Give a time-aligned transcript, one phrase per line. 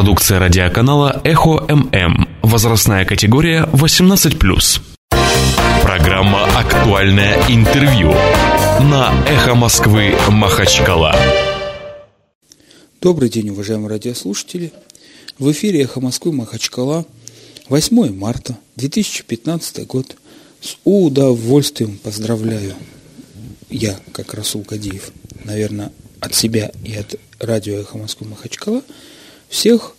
[0.00, 2.26] Продукция радиоканала «Эхо ММ».
[2.40, 4.80] Возрастная категория 18+.
[5.82, 8.10] Программа «Актуальное интервью»
[8.80, 11.14] на «Эхо Москвы» Махачкала.
[13.02, 14.72] Добрый день, уважаемые радиослушатели.
[15.38, 17.04] В эфире «Эхо Москвы» Махачкала.
[17.68, 20.16] 8 марта 2015 год.
[20.62, 22.72] С удовольствием поздравляю
[23.68, 25.10] я, как Расул Кадиев,
[25.44, 28.80] наверное, от себя и от радио «Эхо Москвы» Махачкала,
[29.50, 29.94] всех,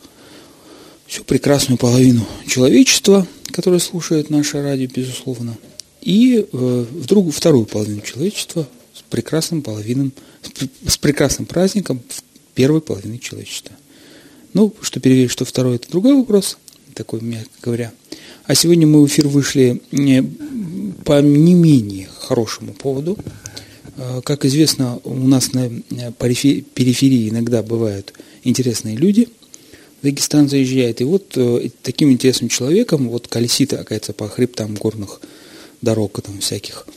[1.06, 5.58] всю прекрасную половину человечества, которое слушает наше радио, безусловно,
[6.02, 10.14] и э, вдруг вторую половину человечества с прекрасным половином,
[10.88, 12.02] с прекрасным праздником
[12.56, 13.76] первой половины человечества.
[14.54, 16.58] Ну, что переверить, что второй, это другой вопрос,
[16.96, 17.92] такой, мягко говоря.
[18.46, 20.24] А сегодня мы в эфир вышли не,
[21.06, 23.18] по не менее хорошему поводу.
[23.98, 29.30] Э, как известно, у нас на э, периферии иногда бывают интересные люди.
[30.02, 31.02] Дагестан заезжает.
[31.02, 35.22] И вот э, таким интересным человеком вот колесит, оказывается, по хребтам горных
[35.82, 36.88] дорог там всяких,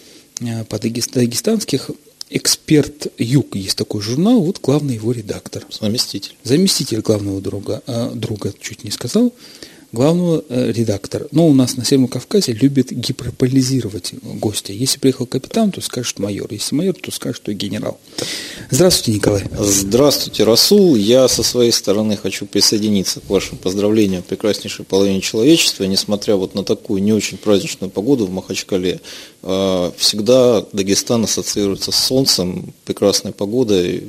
[0.69, 1.91] по дагестанских.
[2.31, 5.64] Эксперт Юг есть такой журнал, вот главный его редактор.
[5.70, 6.34] Заместитель.
[6.42, 7.83] Заместитель главного друга,
[8.14, 9.33] друга чуть не сказал
[9.95, 11.27] главного э, редактора.
[11.31, 14.73] Но у нас на Северном Кавказе любят гиперполизировать гостя.
[14.73, 16.48] Если приехал капитан, то скажет майор.
[16.51, 17.98] Если майор, то скажет, что генерал.
[18.70, 19.45] Здравствуйте, Николай.
[19.59, 20.97] Здравствуйте, Расул.
[20.97, 25.84] Я со своей стороны хочу присоединиться к вашим поздравлениям прекраснейшей половине человечества.
[25.84, 29.01] Несмотря вот на такую не очень праздничную погоду в Махачкале,
[29.42, 34.03] э, всегда Дагестан ассоциируется с солнцем, прекрасной погодой,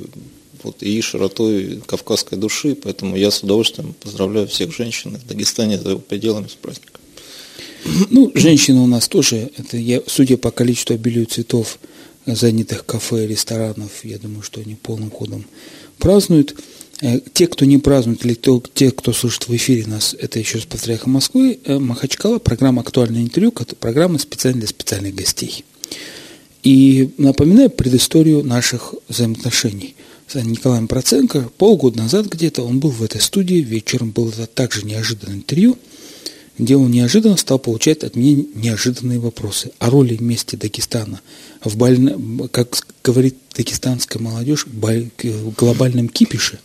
[0.66, 5.90] вот, и широтой кавказской души, поэтому я с удовольствием поздравляю всех женщин в Дагестане за
[5.90, 7.00] его пределами с праздником.
[8.10, 11.78] Ну, женщины у нас тоже, это я, судя по количеству обилию цветов,
[12.26, 15.46] занятых кафе, ресторанов, я думаю, что они полным ходом
[15.98, 16.56] празднуют.
[17.00, 18.34] Э, те, кто не празднует, или
[18.74, 23.22] те, кто слушает в эфире нас, это еще раз повторяю, Москвы, э, Махачкала, программа «Актуальное
[23.22, 25.64] интервью», программа специально для специальных гостей.
[26.64, 29.94] И напоминаю предысторию наших взаимоотношений–
[30.26, 31.48] с Николаем Проценко.
[31.56, 35.78] Полгода назад где-то он был в этой студии, вечером было также неожиданное интервью,
[36.58, 41.20] где он неожиданно стал получать от меня неожиданные вопросы о роли вместе Дагестана
[41.62, 46.58] в, больно, как говорит дагестанская молодежь, в глобальном кипише.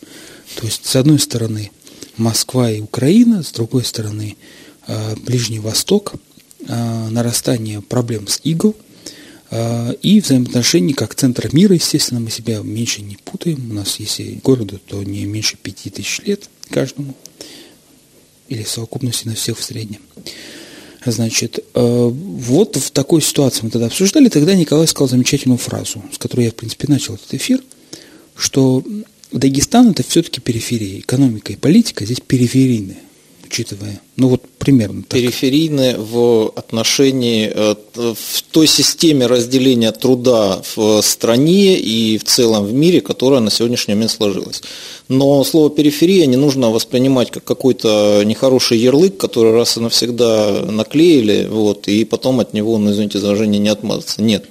[0.55, 1.72] То есть, с одной стороны,
[2.17, 4.38] Москва и Украина, с другой стороны,
[4.88, 6.13] а, Ближний Восток,
[6.67, 8.75] а, нарастание проблем с ИГЛ–
[9.51, 13.69] и взаимоотношения как центра мира, естественно, мы себя меньше не путаем.
[13.69, 17.16] У нас, если городу, то не меньше пяти тысяч лет каждому.
[18.47, 20.00] Или в совокупности на всех в среднем.
[21.06, 24.29] Значит, а, вот в такой ситуации мы тогда обсуждали.
[24.29, 27.61] Тогда Николай сказал замечательную фразу, с которой я, в принципе, начал этот эфир,
[28.35, 28.84] что
[29.34, 31.00] Дагестан– это все-таки периферия.
[31.00, 33.00] Экономика и политика здесь периферийная
[33.51, 34.01] учитывая?
[34.16, 35.19] Ну вот примерно так.
[35.97, 43.01] В отношении, э, в той системе разделения труда в стране и в целом в мире,
[43.01, 44.61] которая на сегодняшний момент сложилась.
[45.07, 51.47] Но слово периферия не нужно воспринимать как какой-то нехороший ярлык, который раз и навсегда наклеили,
[51.50, 54.22] вот, и потом от него, ну, извините за не отмазаться.
[54.22, 54.45] Нет.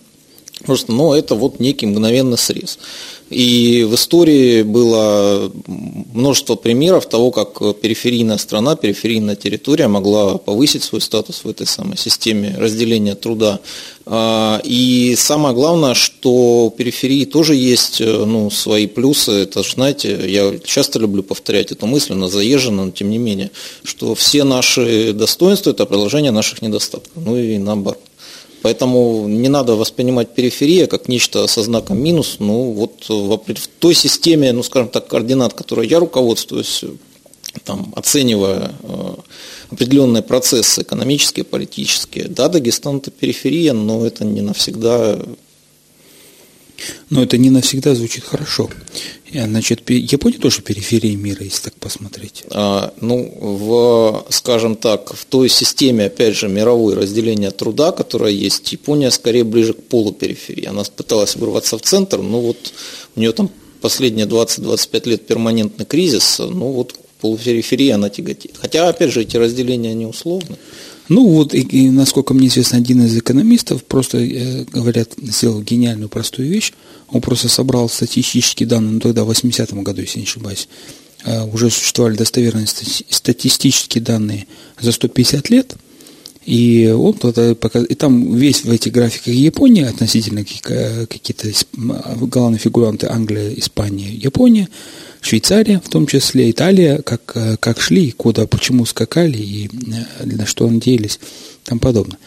[0.64, 2.78] Просто, ну, это вот некий мгновенный срез.
[3.30, 11.00] И в истории было множество примеров того, как периферийная страна, периферийная территория могла повысить свой
[11.00, 13.60] статус в этой самой системе разделения труда.
[14.04, 19.30] А, и самое главное, что у периферии тоже есть ну, свои плюсы.
[19.30, 23.52] Это же, знаете, я часто люблю повторять эту мысль, она заезжена, но тем не менее,
[23.84, 27.12] что все наши достоинства– это продолжение наших недостатков.
[27.14, 28.00] Ну и наоборот.
[28.62, 32.36] Поэтому не надо воспринимать периферия как нечто со знаком минус.
[32.38, 36.84] Ну, вот в, в той системе, ну, скажем так, координат, которой я руководствуюсь,
[37.64, 39.14] там, оценивая э,
[39.70, 42.28] определенные процессы экономические, политические.
[42.28, 45.18] Да, Дагестан это периферия, но это не навсегда
[47.10, 48.70] но это не навсегда звучит хорошо.
[49.32, 52.44] Значит, Япония тоже периферия мира, если так посмотреть.
[52.50, 58.72] А, ну, в, скажем так, в той системе, опять же, мировой разделения труда, которая есть,
[58.72, 60.66] Япония скорее ближе к полупериферии.
[60.66, 62.72] Она пыталась вырваться в центр, но вот
[63.14, 63.50] у нее там
[63.80, 68.56] последние 20-25 лет перманентный кризис, ну вот полупериферии она тяготит.
[68.60, 70.56] Хотя, опять же, эти разделения, они условны.
[71.08, 76.08] Ну вот, и, и насколько мне известно, один из экономистов просто, э, говорят, сделал гениальную
[76.08, 76.72] простую вещь.
[77.10, 80.68] Он просто собрал статистические данные, ну тогда в 80-м году, если не ошибаюсь,
[81.24, 84.46] э, уже существовали достоверные статистические данные
[84.80, 85.74] за 150 лет.
[86.46, 87.84] И он тогда показ...
[87.88, 94.68] и там весь в этих графиках Япония относительно какие-то главные фигуранты Англия, Испания, Япония.
[95.20, 99.70] Швейцария, в том числе Италия, как, э, как шли, куда, почему скакали и
[100.24, 101.20] на что надеялись,
[101.64, 102.18] тому подобное.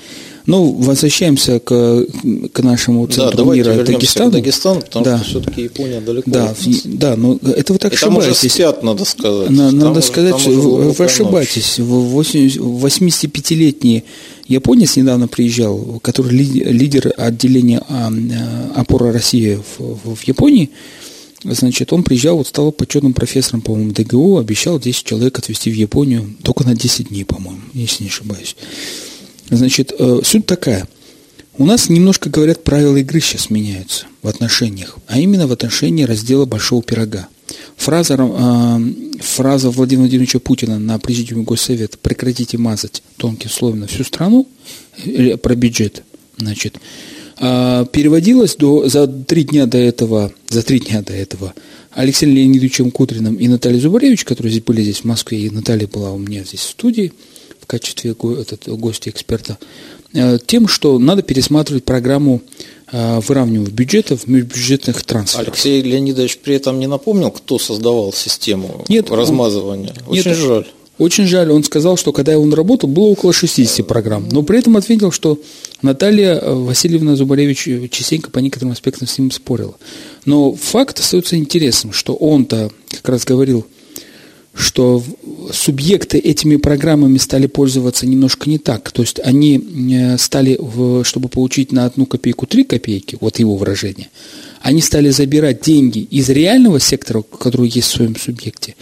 [0.45, 2.05] Ну, возвращаемся к,
[2.51, 4.31] к нашему центру да, мира Дагестану.
[4.31, 5.17] К Дагестану, потому да.
[5.19, 6.29] что все-таки Япония далеко.
[6.29, 6.53] Да,
[6.83, 8.01] да, но это вы так и ошибаетесь.
[8.01, 9.49] Там уже спят, надо сказать.
[9.49, 11.79] На, надо уже, сказать, что вы, вы ошибаетесь.
[11.79, 14.03] 85-летний
[14.47, 20.71] японец недавно приезжал, который лидер отделения а, а, опора России в, в Японии,
[21.45, 26.35] Значит, он приезжал, вот стал почетным профессором, по-моему, ДГУ, обещал 10 человек отвезти в Японию
[26.41, 28.55] только на 10 дней, по-моему, если не ошибаюсь.
[29.49, 30.87] Значит, э, суть такая.
[31.57, 36.45] У нас немножко, говорят, правила игры сейчас меняются в отношениях, а именно в отношении раздела
[36.45, 37.27] большого пирога.
[37.77, 38.79] Фраза, э,
[39.19, 44.47] фраза Владимира Владимировича Путина на президиуме Госсовета «прекратите мазать тонким слоем на всю страну»
[45.41, 46.03] про бюджет,
[46.37, 46.77] значит,
[47.39, 51.53] э, переводилась до, за три дня до этого, за три дня до этого
[51.91, 56.17] Алексеем Леонидовичем Кудриным и Натальей Зубаревич, которые были здесь в Москве, и Наталья была у
[56.17, 57.13] меня здесь в студии–
[57.63, 59.57] в качестве этот, гостя эксперта,
[60.13, 62.41] э, тем, что надо пересматривать программу
[62.91, 65.47] э, выравнивания бюджетов, межбюджетных трансферов.
[65.47, 69.95] Алексей Леонидович при этом не напомнил, кто создавал систему нет, размазывания.
[70.07, 70.67] Очень нет, жаль.
[70.97, 71.49] Очень жаль.
[71.51, 74.27] Он сказал, что когда он работал, было около 60 программ.
[74.29, 75.39] Но при этом ответил, что
[75.81, 79.75] Наталья э, Васильевна Зубаревич частенько по некоторым аспектам с ним спорила.
[80.25, 83.65] Но факт остается интересным, что он-то как раз говорил–
[84.53, 85.03] что
[85.51, 88.91] субъекты этими программами стали пользоваться немножко не так.
[88.91, 90.59] То есть они э, стали,
[91.03, 94.09] чтобы получить на одну копейку три копейки, вот его выражение,
[94.61, 98.75] они стали забирать деньги из реального сектора, который есть в своем субъекте,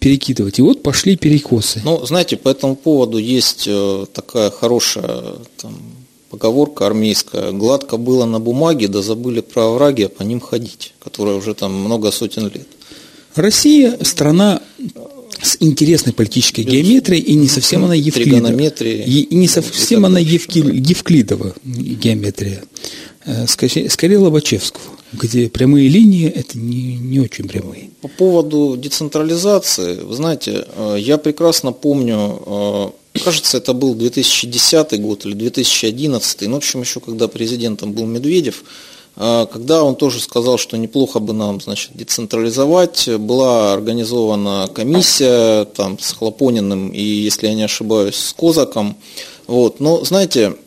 [0.00, 0.58] перекидывать.
[0.58, 1.82] И вот пошли перекосы.
[1.84, 5.74] Ну, знаете, по этому поводу есть э, такая хорошая там,
[6.30, 7.52] поговорка армейская.
[7.52, 11.74] Гладко было на бумаге, да забыли про овраги, а по ним ходить, которая уже там
[11.74, 12.66] много сотен лет.
[13.34, 14.62] Россия– страна
[15.42, 18.50] с интересной политической геометрией, и не совсем она Евклидова.
[18.82, 22.62] И не совсем она Евклидова геометрия.
[23.28, 24.82] Э, скорее, скорее Лобачевского,
[25.12, 27.90] где прямые линии– это не, не очень прямые.
[28.00, 32.42] По поводу децентрализации, вы знаете, э, я прекрасно помню,
[33.14, 38.06] э, кажется, это был 2010 год или 2011, ну, в общем, еще когда президентом был
[38.06, 38.64] Медведев,
[39.18, 46.12] когда он тоже сказал, что неплохо бы нам значит, децентрализовать, была организована комиссия там, с
[46.12, 48.96] Хлопониным и, если я не ошибаюсь, с Козаком.
[49.48, 49.80] Вот.
[49.80, 50.58] Но, знаете, а,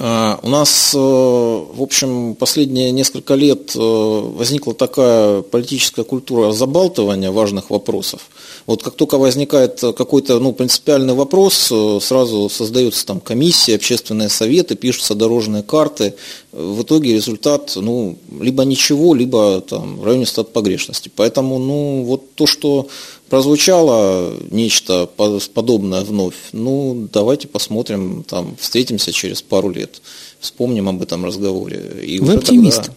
[0.00, 7.70] у нас, э, в общем, последние несколько лет э, возникла такая политическая культура забалтывания важных
[7.70, 8.28] вопросов.
[8.66, 14.76] Вот как только возникает какой-то ну, принципиальный вопрос, э, сразу создаются там комиссии, общественные советы,
[14.76, 16.14] пишутся дорожные карты.
[16.52, 21.10] В итоге результат ну, либо ничего, либо там, в районе стат погрешности.
[21.14, 22.88] Поэтому ну, вот то, что
[23.28, 25.08] прозвучало нечто
[25.54, 30.00] подобное вновь, ну, давайте посмотрим, там, встретимся через пару лет,
[30.40, 32.02] вспомним об этом разговоре.
[32.04, 32.76] И Вы оптимист?
[32.76, 32.92] Тогда...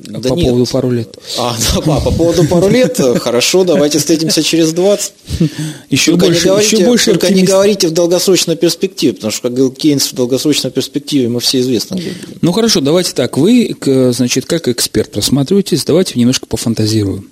[0.00, 0.46] Да по нет.
[0.46, 1.18] поводу пару лет.
[1.36, 5.12] А, да, по, по поводу пару лет, хорошо, давайте встретимся через 20.
[5.90, 9.42] Еще только больше, не говорите, еще больше только не говорите в долгосрочной перспективе, потому что,
[9.42, 12.02] как говорил Кейнс, в долгосрочной перспективе мы все известны.
[12.40, 13.76] Ну хорошо, давайте так, вы,
[14.12, 17.30] значит, как эксперт рассматриваетесь, давайте немножко пофантазируем.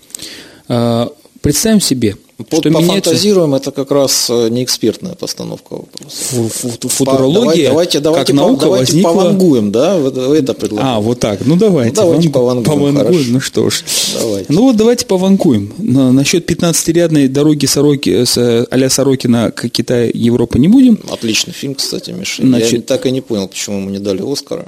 [1.47, 3.71] Представим себе, под что пофантазируем, меняется...
[3.71, 6.89] это как раз э, не экспертная постановка вопроса.
[6.89, 9.13] Футурология, давайте, давайте, как наука давайте возникла...
[9.13, 10.97] повангуем, да, это предлагаю.
[10.97, 11.95] А, вот так, ну давайте.
[11.95, 13.85] Ну, давайте повангуем, повангуем ну что ж.
[14.21, 14.53] Давайте.
[14.53, 15.73] Ну вот давайте повангуем.
[15.79, 20.99] Насчет 15-рядной дороги Сороки, с, а Сорокина к Китаю, Европа не будем.
[21.09, 22.43] Отличный фильм, кстати, Миша.
[22.43, 22.73] Значит...
[22.73, 24.67] Я так и не понял, почему ему не дали Оскара.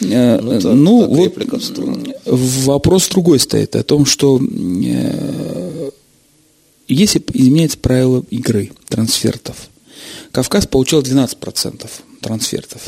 [0.00, 1.36] Э, ну, это, ну вот
[2.26, 5.90] вопрос другой стоит, о том, что э,
[6.88, 9.68] если изменяется правило игры, трансфертов,
[10.32, 11.88] Кавказ получал 12%
[12.20, 12.82] трансфертов.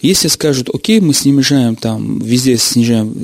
[0.00, 3.14] Если скажут, окей, мы снижаем там, везде снижаем,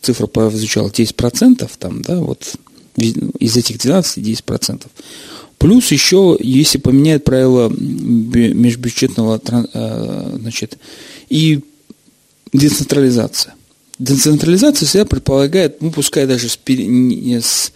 [0.00, 2.54] цифра прозвучала 10%, там, да, вот
[2.96, 4.86] из этих 12 10%.
[5.58, 9.40] Плюс еще, если поменяют правила межбюджетного,
[9.72, 10.78] э, значит,
[11.30, 11.60] и
[12.52, 13.54] децентрализация.
[13.98, 17.72] Децентрализация всегда предполагает, ну, пускай даже с, с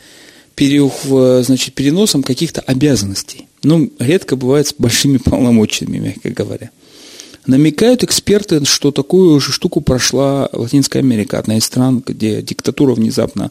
[1.42, 3.48] значит, переносом каких-то обязанностей.
[3.62, 6.70] Ну, редко бывает с большими полномочиями, мягко говоря.
[7.46, 13.50] Намекают эксперты, что такую же штуку прошла Латинская Америка, одна из стран, где диктатура внезапно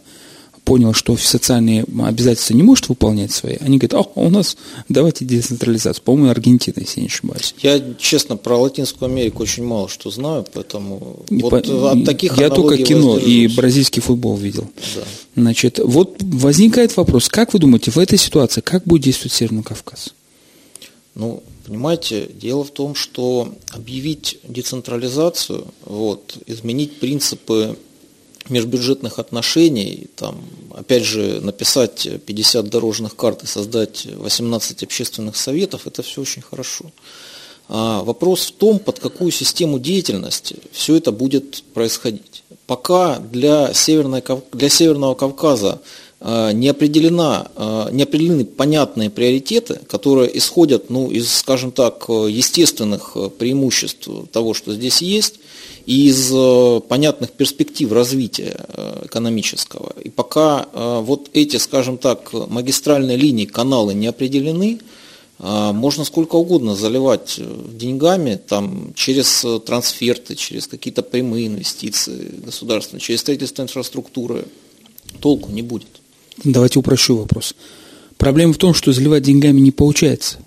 [0.70, 4.56] понял, что социальные обязательства не может выполнять свои, они говорят, а у нас
[4.88, 6.04] давайте децентрализацию.
[6.04, 7.56] По-моему, Аргентина, если я не ошибаюсь.
[7.64, 12.38] Я, честно, про Латинскую Америку очень мало что знаю, поэтому Не вот по- от таких
[12.38, 14.70] Я только кино и бразильский футбол видел.
[14.96, 15.02] Да.
[15.36, 20.14] Значит, вот возникает вопрос, как вы думаете, в этой ситуации, как будет действовать Северный Кавказ?
[21.16, 27.76] Ну, понимаете, дело в том, что объявить децентрализацию, вот, изменить принципы
[28.48, 30.42] межбюджетных отношений, там,
[30.76, 36.86] опять же, написать 50 дорожных карт и создать 18 общественных советов, это все очень хорошо.
[37.68, 42.44] А вопрос в том, под какую систему деятельности все это будет происходить.
[42.66, 45.80] Пока для, Северной, для Северного Кавказа
[46.20, 53.16] а, не, определена, а, не определены понятные приоритеты, которые исходят ну, из, скажем так, естественных
[53.38, 55.36] преимуществ того, что здесь есть,
[55.90, 59.92] из э, понятных перспектив развития э, экономического.
[60.04, 64.80] И пока э, вот эти, скажем так, магистральные линии, каналы не определены,
[65.40, 67.40] можно сколько угодно заливать
[67.74, 74.44] деньгами там, через трансферты, через какие-то прямые инвестиции государственные, через строительство инфраструктуры.
[75.22, 75.88] Толку не будет.
[76.44, 77.56] Давайте упрощу вопрос.
[78.18, 80.40] Проблема в том, что заливать деньгами не получается.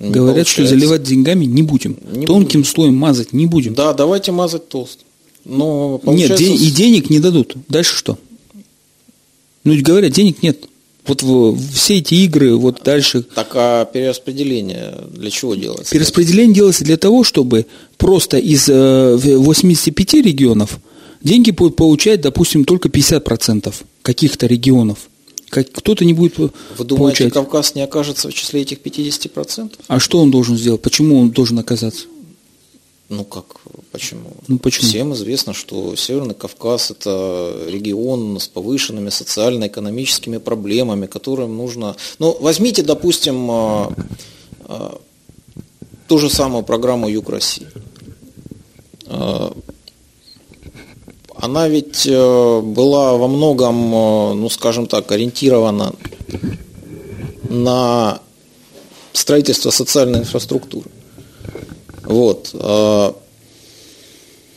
[0.00, 0.74] Говорят, что получается.
[0.86, 1.96] заливать деньгами не будем.
[2.12, 3.74] Не Тонким слоем мазать не будем.
[3.74, 5.02] Да, давайте мазать толсто.
[5.44, 7.56] Но Нет, де- и денег не дадут.
[7.68, 8.18] Дальше что?
[9.64, 10.68] Ну, говорят, денег нет.
[11.06, 13.22] Вот в- все эти игры, вот дальше.
[13.22, 15.90] Так а перераспределение для чего делается?
[15.90, 20.78] Перераспределение делается для того, чтобы просто из э, в- 85 регионов
[21.22, 25.08] деньги будут получать, допустим, только 50% каких-то регионов.
[25.48, 26.50] Как, кто-то не будет Вы
[26.84, 27.32] думаете, получать.
[27.32, 29.72] Кавказ не окажется в числе этих 50%?
[29.86, 30.82] А что он должен сделать?
[30.82, 32.06] Почему он должен оказаться?
[33.08, 33.44] Ну как,
[33.90, 34.32] почему?
[34.48, 34.86] Ну, почему?
[34.86, 41.96] Всем известно, что Северный Кавказ– это регион с повышенными социально-экономическими проблемами, которым нужно…
[42.18, 43.94] Ну, возьмите, допустим, а,
[44.64, 45.00] а,
[46.06, 47.66] ту же самую программу «Юг России».
[51.40, 55.92] Она ведь э, была во многом, э, ну, скажем так, ориентирована
[57.48, 58.20] на
[59.12, 60.90] строительство социальной инфраструктуры.
[62.04, 62.50] Вот.
[62.54, 63.14] а,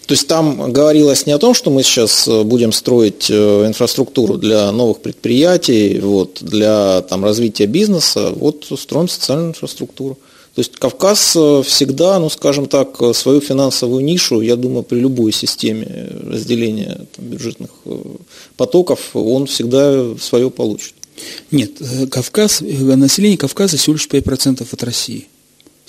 [0.07, 4.37] То есть там говорилось не о том, что мы сейчас э, будем строить э, инфраструктуру
[4.37, 10.17] для новых предприятий, вот, для там, развития бизнеса, вот строим социальную инфраструктуру.
[10.55, 14.99] То есть Кавказ э, всегда, ну скажем так, э, свою финансовую нишу, я думаю, при
[14.99, 17.97] любой системе разделения там, бюджетных э,
[18.57, 20.93] потоков, он всегда свое получит.
[21.51, 25.27] Нет, э, Кавказ, э, население Кавказа всего лишь 5% от России.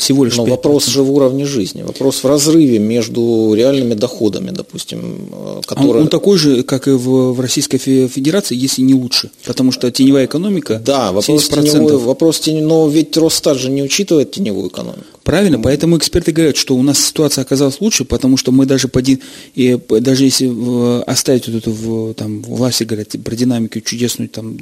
[0.02, 0.50] Всего лишь Но 5%.
[0.50, 5.62] вопрос же в уровне жизни, вопрос в разрыве между реальными доходами, допустим, э, А Он,
[5.62, 6.02] которые...
[6.02, 9.30] он такой же, как и в, в Российской Фе- Федерации, если не лучше.
[9.44, 11.62] Потому что теневая экономика Да, вопрос 70%.
[11.62, 15.04] теневой, вопрос теневой, но ведь Росстат же не учитывает теневую экономику.
[15.23, 19.00] Правильно, поэтому эксперты говорят, что у нас ситуация оказалась лучше, потому что мы даже, по,
[19.02, 19.21] ди-
[19.54, 24.56] и даже если в- оставить вот эту, в- там, власти говорят про динамику чудесную, там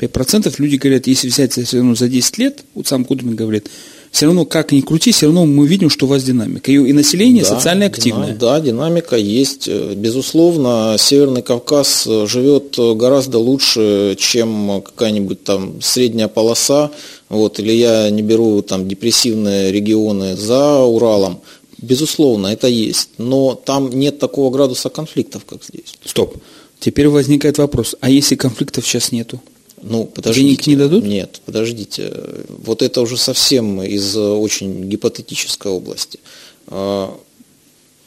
[0.00, 3.68] 4-5%, люди говорят, если взять все равно за 10 лет, вот сам Кудмин говорит,
[4.12, 6.70] все равно, как ни крути, все равно мы видим, что у вас динамика.
[6.70, 8.36] И, и население Да, социально активное.
[8.36, 9.66] Да, динамика есть.
[9.68, 16.90] Э, Безусловно, Северный Кавказ э, живет э, гораздо лучше, чем какая-нибудь там средняя полоса.
[17.30, 21.40] Вот, или я не беру там депрессивные регионы за Уралом.
[21.78, 23.08] Безусловно, это есть.
[23.16, 25.94] Но там нет такого градуса конфликтов, как здесь.
[26.04, 26.36] Стоп.
[26.80, 29.40] Теперь возникает вопрос, а если конфликтов сейчас нету?
[29.82, 30.46] Ну, подождите.
[30.46, 31.04] Денег не дадут?
[31.04, 32.12] Нет, подождите.
[32.48, 36.20] Вот это уже совсем из очень гипотетической области.
[36.68, 37.16] А,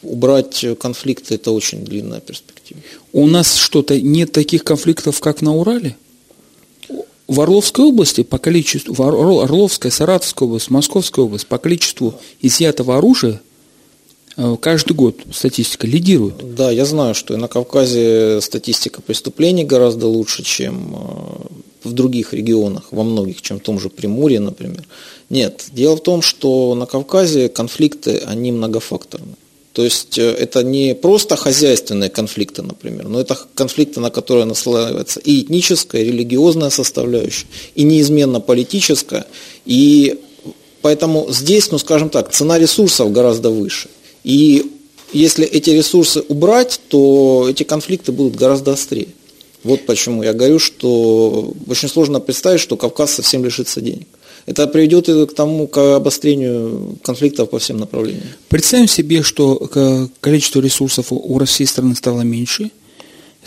[0.06, 2.80] Убрать конфликты– это очень длинная перспектива.
[3.12, 5.98] У нас что-то нет таких конфликтов, как на Урале?
[7.28, 12.98] В Орловской области по количеству, в Орло- Орловская, Саратовская область, Московская область по количеству изъятого
[12.98, 13.42] оружия
[14.60, 16.56] каждый год статистика лидирует.
[16.56, 22.34] Да, я знаю, что и на Кавказе статистика преступлений гораздо лучше, чем э, в других
[22.34, 24.84] регионах, во многих, чем в том же Приморье, например.
[25.30, 29.36] Нет, дело в том, что на Кавказе конфликты, они многофакторны.
[29.76, 35.20] То есть э, это не просто хозяйственные конфликты, например, но это конфликты, на которые наслаивается
[35.20, 39.26] и этническая, и религиозная составляющая, и неизменно политическая.
[39.66, 40.20] И
[40.82, 43.90] поэтому здесь, ну скажем так, цена ресурсов гораздо выше.
[44.26, 44.72] И
[45.14, 49.08] если эти ресурсы убрать, то эти конфликты будут гораздо острее.
[49.64, 54.08] Вот почему я говорю, что очень сложно представить, что Кавказ совсем лишится денег.
[54.48, 58.24] Это приведет к тому, к обострению конфликтов по всем направлениям.
[58.50, 62.72] Представим себе, что к- количество ресурсов у- у России страны стало меньше,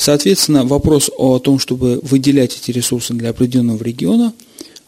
[0.00, 4.32] Соответственно, вопрос о том, чтобы выделять эти ресурсы для определенного региона,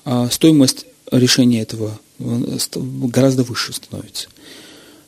[0.04, 2.58] а, стоимость решения этого э,
[3.08, 4.28] гораздо выше становится.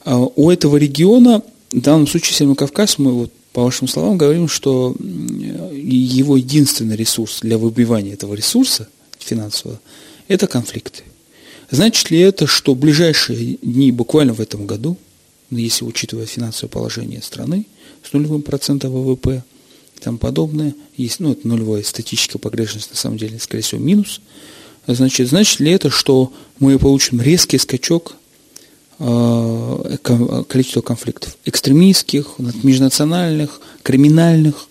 [0.05, 4.49] А, у этого региона, в данном случае Северный Кавказ, мы вот по вашим словам говорим,
[4.49, 9.81] что его единственный ресурс для выбивания этого ресурса финансового–
[10.29, 11.03] это конфликты.
[11.71, 14.97] Значит ли это, что в ближайшие дни, буквально в этом году,
[15.51, 17.67] если учитывая финансовое положение страны,
[18.03, 19.45] с нулевым процентом ВВП
[19.97, 24.21] и тому подобное, есть, ну, это нулевая статическая погрешность, на самом деле, скорее всего, минус,
[24.87, 28.17] значит, значит ли это, что мы получим резкий скачок
[29.03, 29.97] э,
[30.49, 34.67] количества конфликтов экстремистских, межнациональных, криминальных?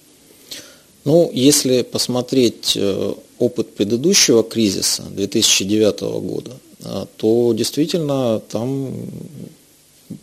[1.04, 6.52] Ну, если посмотреть э, опыт предыдущего кризиса 2009 года,
[6.84, 8.92] а, то действительно там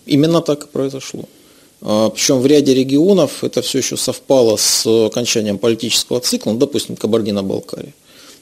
[0.06, 1.24] именно так и произошло.
[1.80, 7.94] Причем в ряде регионов это все еще совпало с окончанием политического цикла, ну, допустим, Кабардино-Балкария.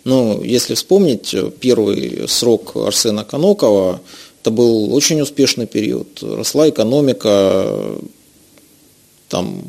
[0.04, 4.00] Но если вспомнить первый срок Арсена Канокова,
[4.46, 6.22] это был очень успешный период.
[6.22, 7.98] Росла экономика,
[9.28, 9.64] там,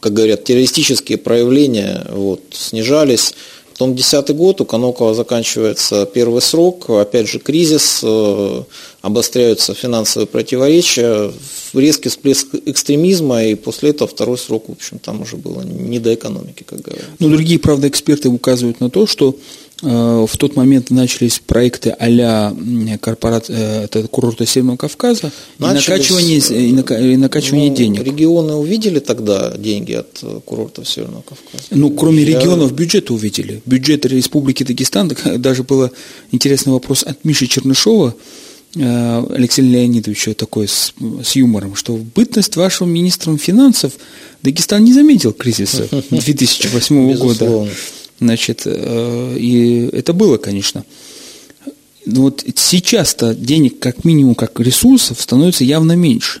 [0.00, 3.32] как говорят, террористические проявления вот, снижались.
[3.72, 8.64] Потом 2010 год, у Канокова заканчивается первый срок, опять же кризис, э,
[9.00, 11.32] обостряются финансовые противоречия,
[11.72, 16.14] резкий всплеск экстремизма, и после этого второй срок, в общем, там уже было не до
[16.14, 17.06] экономики, как говорят.
[17.18, 19.38] Но другие, правда, эксперты указывают на то, что
[19.82, 22.52] Э, в тот момент начались проекты а-ля
[23.00, 28.02] корпорат, э, это курорта Северного Кавказа начались, и накачивание, и накачивание ну, денег.
[28.02, 31.64] Регионы увидели тогда деньги от э, курортов Северного Кавказа?
[31.70, 32.38] Ну, кроме Я...
[32.38, 33.62] регионов, бюджеты увидели.
[33.66, 35.90] Бюджет Республики Дагестан, даже был
[36.32, 38.14] интересный вопрос от Миши Чернышова,
[38.74, 40.92] Алексея Леонидовича такой с,
[41.24, 43.94] с юмором, что в бытность вашего министром финансов
[44.42, 47.68] Дагестан не заметил кризиса 2008 года.
[48.20, 50.84] Значит, э, и это было, конечно.
[52.04, 56.40] Но вот сейчас-то денег как минимум, как ресурсов становится явно меньше.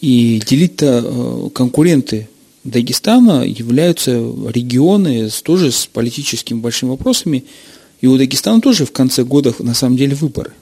[0.00, 2.28] И делить-то э, конкуренты
[2.64, 7.44] Дагестана являются регионы с, тоже с политическими большими вопросами.
[8.00, 10.52] И у Дагестана тоже в конце года на самом деле выборы.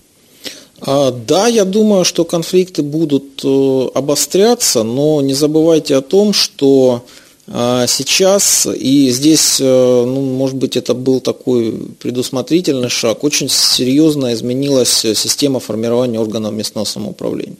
[0.84, 7.04] А, да, я думаю, что конфликты будут э, обостряться, но не забывайте о том, что
[7.48, 14.32] а сейчас, и здесь, э, ну, может быть, это был такой предусмотрительный шаг, очень серьезно
[14.32, 17.56] изменилась система формирования органов местного самоуправления.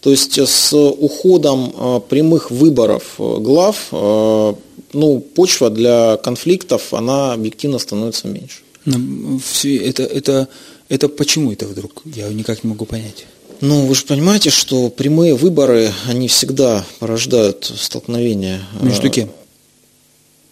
[0.00, 8.28] То есть с уходом э, прямых выборов глав, ну, почва для конфликтов, она объективно становится
[8.28, 8.60] меньше.
[8.86, 10.48] Это, это,
[10.94, 12.02] это почему это вдруг?
[12.04, 13.26] Я никак не могу понять.
[13.60, 18.60] Ну, вы же понимаете, что прямые выборы, они всегда порождают столкновения.
[18.80, 19.30] Между кем?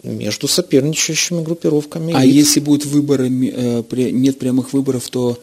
[0.02, 2.12] Между соперничающими группировками.
[2.14, 5.38] А если будут выборы, э, нет прямых выборов, то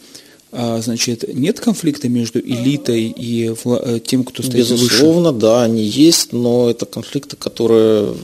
[0.52, 4.96] а, значит, нет конфликта между элитой и э, тем, кто стоит Безусловно, выше?
[4.96, 8.16] Безусловно, да, они есть, но это конфликты, которые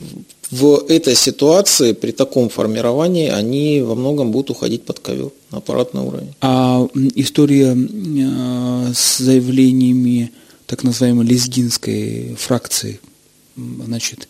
[0.50, 6.02] в этой ситуации, при таком формировании, они во многом будут уходить под ковер на аппаратный
[6.02, 6.34] уровень.
[6.40, 10.30] А история э, с заявлениями
[10.66, 13.00] так называемой лезгинской фракции,
[13.56, 14.28] значит,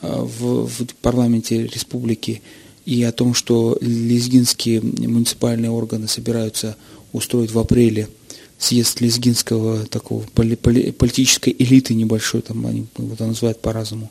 [0.00, 2.42] э, в, в парламенте республики
[2.86, 6.76] и о том, что лезгинские муниципальные органы собираются
[7.12, 8.08] устроить в апреле
[8.58, 14.10] съезд лезгинского такого политической элиты небольшой, там они его называют по-разному,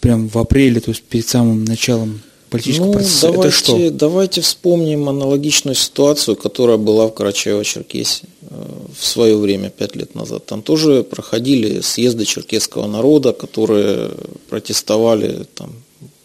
[0.00, 3.30] прям в апреле, то есть перед самым началом политического ну, процесса.
[3.30, 3.90] Давайте, Это что?
[3.90, 8.64] Давайте вспомним аналогичную ситуацию, которая была в Карачаево-Черкесии э,
[8.98, 10.46] в свое время, пять лет назад.
[10.46, 14.10] Там тоже проходили съезды черкесского народа, которые
[14.48, 15.70] протестовали там,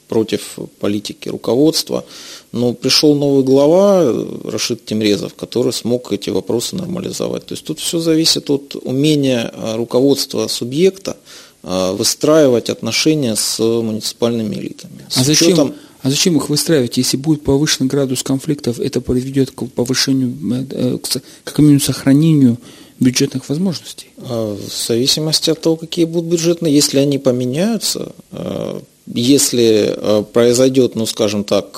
[0.08, 2.06] против политики руководства.
[2.52, 7.46] Но пришел новый глава, э, Рашид Тимрезов, который смог эти вопросы нормализовать.
[7.46, 11.18] То есть тут все зависит от умения э, руководства субъекта
[11.66, 15.06] выстраивать отношения с муниципальными элитами.
[15.10, 15.74] С а зачем, учетом...
[16.04, 16.98] а зачем их выстраивать?
[16.98, 20.36] Если будет повышенный градус конфликтов, это приведет к повышению,
[20.72, 20.98] э,
[21.44, 22.58] к минимум сохранению
[23.00, 24.08] бюджетных возможностей?
[24.18, 31.06] А, в зависимости от того, какие будут бюджетные, если они поменяются, э, если произойдет, ну
[31.06, 31.78] скажем так,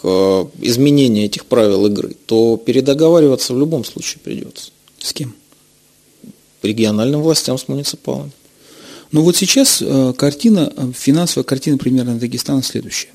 [0.61, 4.71] изменение этих правил игры, то передоговариваться в любом случае придется.
[4.99, 5.35] С кем?
[6.63, 8.31] Региональным властям с муниципалами.
[9.11, 13.09] Но вот сейчас э, картина, э, финансовая картина примерно Дагестана следующая.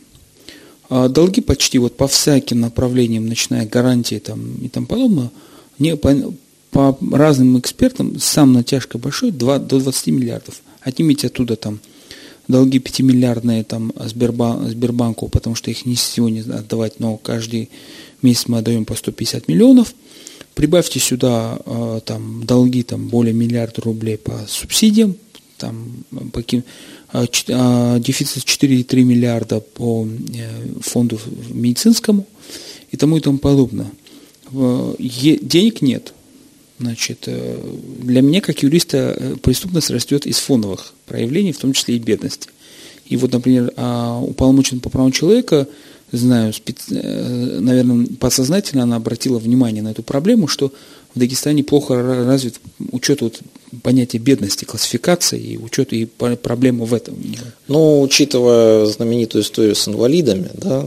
[0.88, 5.30] А долги почти вот по всяким направлениям, начиная гарантии там, и тому подобное,
[5.78, 6.14] не, по,
[6.70, 10.60] по разным экспертам, сам натяжка большой, 2, до 20 миллиардов.
[10.80, 11.80] Отнимите оттуда там
[12.48, 17.70] долги 5-миллиардные там Сбербан, Сбербанку, потому что их не сегодня отдавать, но каждый
[18.20, 19.94] месяц мы отдаем по 150 миллионов.
[20.54, 25.16] Прибавьте сюда э, там долги там более миллиарда рублей по субсидиям,
[25.62, 26.62] там по, э,
[27.12, 31.20] э, дефицит 4,3 миллиарда по э, фонду
[31.50, 32.26] медицинскому
[32.90, 33.90] и тому и тому подобное.
[34.52, 36.12] Денег нет.
[36.80, 41.94] Значит, э, для меня, как юриста, э, преступность растет из фоновых проявлений, в том числе
[41.94, 42.48] и бедности.
[43.06, 45.68] И вот, например, а, уполномоченный по правам человека
[46.10, 46.52] знаю,
[46.88, 50.72] наверное, подсознательно она обратила внимание на эту проблему, что
[51.14, 53.40] в Дагестане плохо развит учет вот
[53.82, 57.16] понятия бедности, классификации и учет и проблемы в этом.
[57.68, 60.86] Ну, учитывая знаменитую историю с инвалидами, да,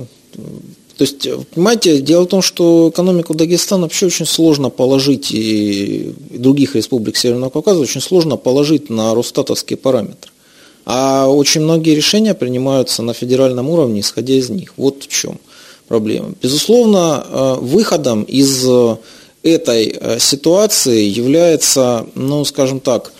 [0.98, 6.76] то есть, понимаете, дело в том, что экономику Дагестана вообще очень сложно положить, и других
[6.76, 10.32] республик Северного Кавказа очень сложно положить на Росстатовские параметры.
[10.86, 14.74] А очень многие решения принимаются на федеральном уровне, исходя из них.
[14.78, 15.40] Вот в чем
[15.88, 16.34] проблема.
[16.42, 18.98] Безусловно, э, выходом из э,
[19.46, 23.14] этой э, ситуации является, ну, скажем так,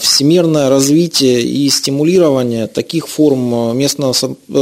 [0.00, 4.14] всемирное развитие и стимулирование таких форм местного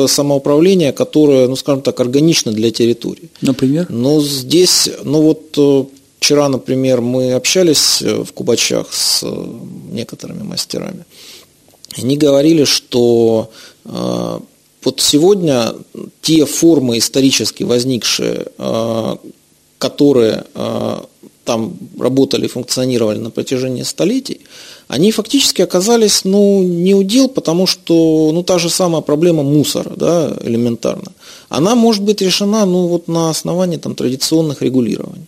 [0.08, 3.30] самоуправления, которые, ну, скажем так, органичны для территории.
[3.40, 3.86] Например?
[3.90, 5.88] Но здесь, ну вот
[6.18, 9.24] вчера, например, мы общались в Кубачах с
[9.92, 11.04] некоторыми мастерами.
[11.96, 13.50] Они говорили, что
[13.84, 14.40] э,
[14.82, 15.74] вот сегодня
[16.20, 19.16] те формы исторически возникшие, э,
[19.84, 20.96] которые э,
[21.44, 24.40] там работали, функционировали на протяжении столетий,
[24.88, 30.32] они фактически оказались ну, не удел, потому что ну, та же самая проблема мусора, да,
[30.42, 31.12] элементарно,
[31.50, 35.26] она может быть решена ну, вот на основании там, традиционных регулирований.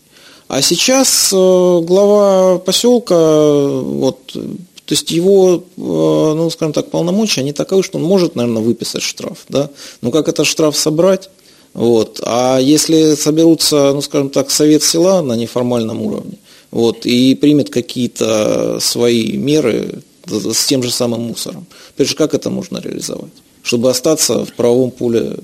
[0.48, 7.82] А сейчас глава поселка вот, то есть его, э, ну, скажем так, полномочия, они таковы,
[7.82, 9.68] что он может, наверное, выписать штраф, да,
[10.00, 11.28] но как этот штраф собрать,
[11.76, 16.38] вот, а если соберутся, ну, скажем так, совет села на неформальном уровне,
[16.70, 22.48] вот, и примет какие-то свои меры с тем же самым мусором, опять же, как это
[22.48, 23.32] можно реализовать?
[23.62, 25.36] Чтобы остаться в правовом поле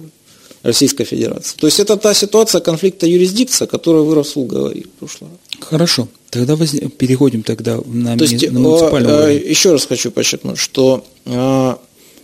[0.63, 1.55] Российской Федерации.
[1.59, 5.69] То есть это та ситуация конфликта юрисдикции, о которой вы, Расул, говорили в прошлый раз.
[5.69, 6.09] Хорошо.
[6.31, 6.71] Тогда воз...
[6.97, 9.51] переходим тогда на, То есть, на муниципальный уровень.
[9.51, 11.75] Еще раз хочу подчеркнуть, что э,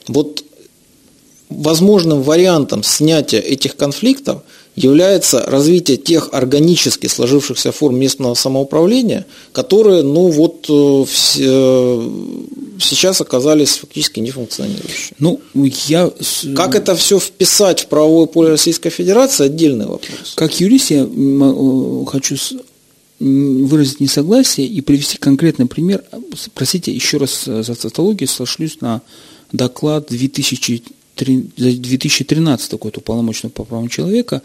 [0.06, 0.44] вот
[1.50, 4.42] возможным вариантом снятия этих конфликтов
[4.76, 11.04] является развитие тех органически сложившихся форм местного самоуправления, которые, ну вот, э,
[11.38, 12.10] э,
[12.80, 15.16] сейчас оказались фактически нефункционирующими.
[15.18, 15.40] Ну,
[15.88, 16.12] я...
[16.54, 20.34] Как это все вписать в правовое поле Российской Федерации, отдельный вопрос.
[20.36, 21.08] Как юрист я
[22.06, 22.36] хочу
[23.18, 26.04] выразить несогласие и привести конкретный пример.
[26.54, 29.02] Простите, еще раз за цитологию сошлюсь на
[29.50, 30.82] доклад 2000
[31.24, 34.42] 2013 какой-то уполномоченного по правам человека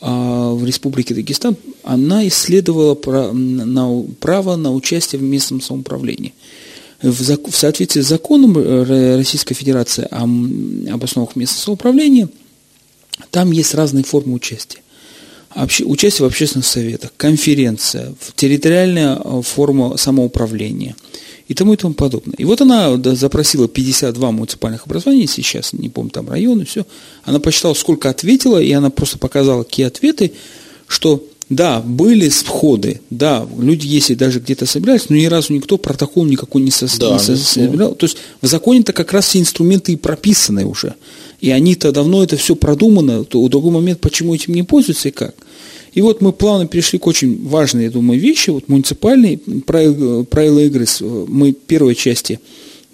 [0.00, 6.34] а, в Республике Дагестан, она исследовала право на участие в местном самоуправлении.
[7.02, 8.56] В соответствии с законом
[9.16, 12.28] Российской Федерации об основах местного самоуправления,
[13.30, 14.80] там есть разные формы участия.
[15.84, 20.94] Участие в общественных советах, конференция, территориальная а, форма самоуправления–
[21.50, 22.36] и тому и тому подобное.
[22.38, 26.86] И вот она запросила 52 муниципальных образования, сейчас, не помню, там районы, все.
[27.24, 30.30] Она посчитала, сколько ответила, и она просто показала, какие ответы,
[30.86, 36.24] что да, были входы, да, люди, если даже где-то собирались, но ни разу никто протокол
[36.24, 37.96] никакой не, со, да, не со, собирал.
[37.96, 40.94] То есть в законе-то как раз все инструменты и прописаны уже.
[41.40, 45.10] И они-то давно это все продумано, то в другой момент почему этим не пользуются и
[45.10, 45.34] как.
[45.92, 48.50] И вот мы плавно перешли к очень важной, я думаю, вещи.
[48.50, 50.86] Вот муниципальные правила, правила игры.
[51.00, 52.38] Мы в первой части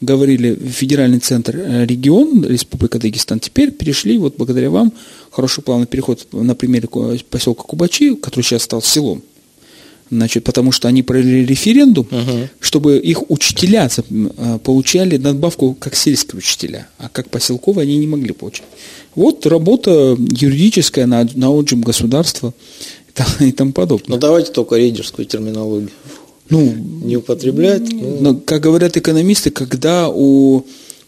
[0.01, 3.41] говорили федеральный центр э, регион, Республика Дагестан.
[3.41, 4.93] Теперь перешли, вот благодаря вам,
[5.31, 6.89] хороший плавный переход на примере
[7.31, 9.23] поселка Кубачи, который сейчас стал селом.
[10.11, 16.38] Значит, потому что они провели референдум, uh чтобы их учителя э, получали надбавку как сельские
[16.38, 18.64] учителя, а как поселковые они не могли получить.
[19.14, 22.55] Вот работа юридическая на, на отжим государства
[23.40, 24.14] и тому подобное.
[24.14, 25.90] Ну давайте только рейдерскую терминологию.
[26.49, 26.73] Ну,
[27.05, 27.90] не употреблять.
[27.90, 28.19] Ну.
[28.21, 30.64] Но, как говорят экономисты, когда у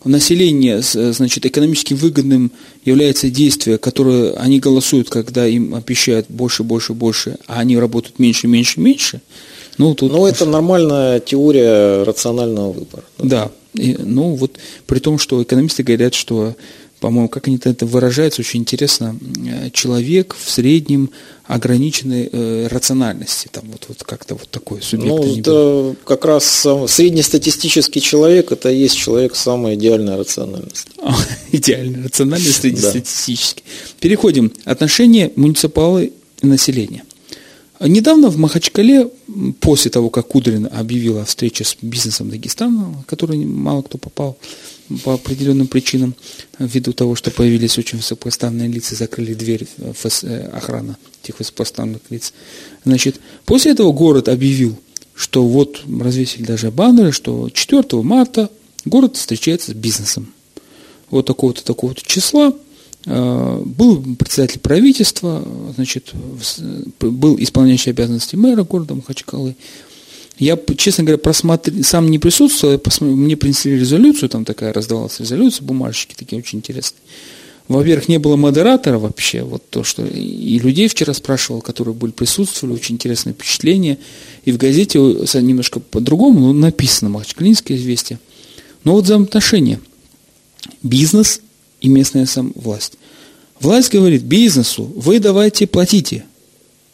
[0.09, 2.51] населения значит, экономически выгодным
[2.85, 8.49] является действие, которое они голосуют, когда им обещают больше, больше, больше, а они работают меньше,
[8.49, 9.21] меньше, меньше.
[9.77, 10.11] Ну, тут...
[10.11, 13.05] ну это нормальная теория рационального выбора.
[13.19, 13.51] Да.
[13.75, 16.57] И, ну, вот при том, что экономисты говорят, что
[17.01, 21.11] по-моему, как они это выражаются, очень интересно, э, человек в среднем
[21.47, 25.17] ограниченной э, рациональности, там вот, вот как-то вот такой субъект.
[25.17, 30.93] Ну, это как раз сам, среднестатистический человек, это и есть человек с самой идеальной рациональностью.
[31.53, 33.63] Идеальная рациональность среднестатистический.
[34.01, 34.53] Переходим.
[34.65, 37.05] Отношения муниципалы и населения.
[37.81, 39.09] Недавно в Махачкале,
[39.61, 44.37] после того, как Кудрин объявила о встрече с бизнесом Дагестана, который мало кто попал
[45.05, 46.15] по определенным причинам,
[46.59, 52.33] ввиду того, что появились очень высокопоставленные лица, закрыли дверь э, охрана этих высокопоставленных лиц.
[52.85, 54.79] Значит, после этого город объявил,
[55.15, 58.51] что вот развесили даже баннеры, что 4 марта
[58.85, 60.33] город встречается с бизнесом.
[61.11, 62.55] Вот такого-то, такого-то числа
[63.07, 65.43] Э, был председатель правительства,
[65.75, 66.13] значит,
[67.01, 69.57] был исполняющий обязанности мэра города Махачкалы.
[70.39, 76.15] Я, честно говоря, просмотрел, сам не присутствовал, мне принесли резолюцию, там такая раздавалась резолюция, бумажечки
[76.15, 77.01] такие очень интересные.
[77.67, 82.77] Во-первых, не было модератора вообще, вот то, что и людей вчера спрашивал, которые были присутствовали,
[82.77, 83.99] очень интересное впечатление.
[84.45, 88.19] И в газете немножко по-другому, но написано Махачкалинское известие.
[88.85, 89.81] Но вот взаимоотношения.
[90.83, 91.43] Бизнес
[91.83, 92.95] и местная сам власть.
[93.61, 96.25] Власть говорит бизнесу, вы давайте платите.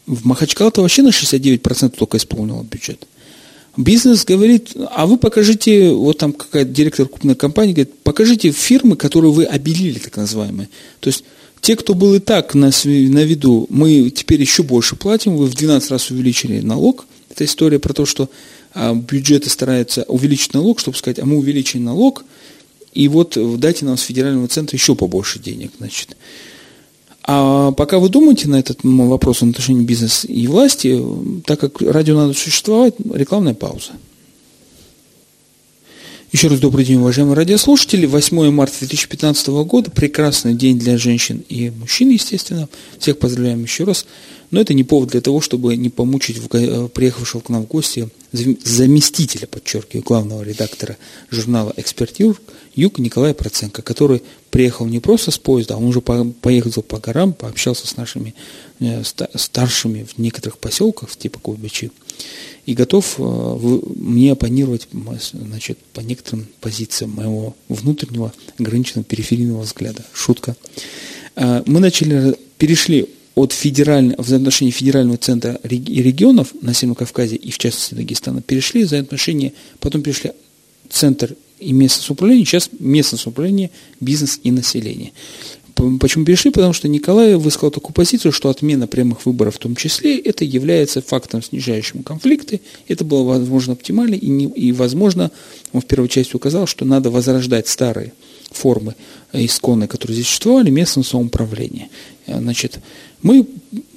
[0.07, 3.07] В Махачкал-то вообще на 69% только исполнила бюджет.
[3.77, 9.33] Бизнес говорит, а вы покажите, вот там какая-то директор крупной компании говорит, покажите фирмы, которые
[9.33, 10.69] вы обелили, так называемые.
[11.01, 11.25] То есть
[11.61, 15.55] те, кто был и так на, на виду, мы теперь еще больше платим, вы в
[15.55, 17.07] 12 раз увеличили налог.
[17.31, 18.31] Это история про то, что
[18.75, 22.25] а, бюджеты стараются увеличить налог, чтобы сказать, а мы увеличили налог,
[22.93, 26.17] и вот дайте нам с федерального центра еще побольше денег, значит.
[27.27, 31.03] А пока вы думаете на этот вопрос в отношении бизнеса и власти,
[31.47, 33.93] так как радио надо существовать, рекламная пауза.
[36.33, 38.07] Еще раз добрый день, уважаемые радиослушатели.
[38.07, 42.69] 8 марта 2015 года, прекрасный день для женщин и мужчин, естественно.
[42.99, 44.05] Всех поздравляем еще раз.
[44.51, 48.09] Но это не повод для того, чтобы не помучить э, приехавшего к нам в гости
[48.35, 50.97] заместителя, подчеркиваю, главного редактора
[51.31, 56.83] журнала «Эксперт Юг» Николая Проценко, который приехал не просто с поезда, а он уже поехал
[56.83, 58.35] по горам, пообщался с нашими
[58.81, 61.93] э, старшими в некоторых поселках, типа Кубичи,
[62.67, 63.23] и готов э,
[63.97, 64.89] мне оппонировать
[65.33, 70.05] значит, по некоторым позициям моего внутреннего ограниченного периферийного взгляда.
[70.13, 70.57] Шутка.
[71.37, 77.51] Мы начали, перешли от федерального, в отношении федерального центра и регионов на Северном Кавказе и
[77.51, 80.33] в частности Дагестана перешли в отношения, потом перешли
[80.89, 83.71] центр и местное самоуправление, сейчас местное самоуправление,
[84.01, 85.13] бизнес и население.
[85.99, 86.53] Почему перешли?
[86.53, 91.03] Потому что Николай высказал такую позицию, что отмена прямых выборов в том числе, это является
[91.03, 92.61] фактом, снижающим конфликты.
[92.87, 95.33] Это было, возможно, оптимально, и, не, и возможно,
[95.73, 98.13] он в первой части указал, что надо возрождать старые
[98.55, 98.95] формы
[99.33, 101.89] исконные, которые здесь существовали, местного самоуправления.
[102.27, 102.79] Значит,
[103.23, 103.47] мы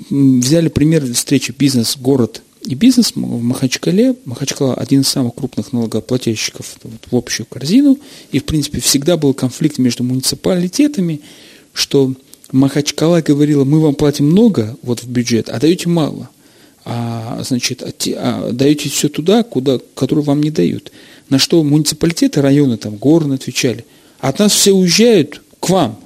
[0.10, 4.16] взяли пример встречи бизнес-город и бизнес в Махачкале.
[4.26, 6.78] Махачкала один из самых крупных налогоплательщиков
[7.10, 7.98] в общую корзину.
[8.32, 11.22] И, в принципе, всегда был конфликт между муниципалитетами,
[11.74, 12.14] что
[12.52, 16.30] Махачкала говорила, мы вам платим много вот в бюджет, а даете мало.
[16.86, 20.92] А, значит, а, а даете все туда, куда, которую вам не дают.
[21.30, 23.86] На что муниципалитеты, районы, там, горы отвечали,
[24.20, 26.00] от нас все уезжают к вам,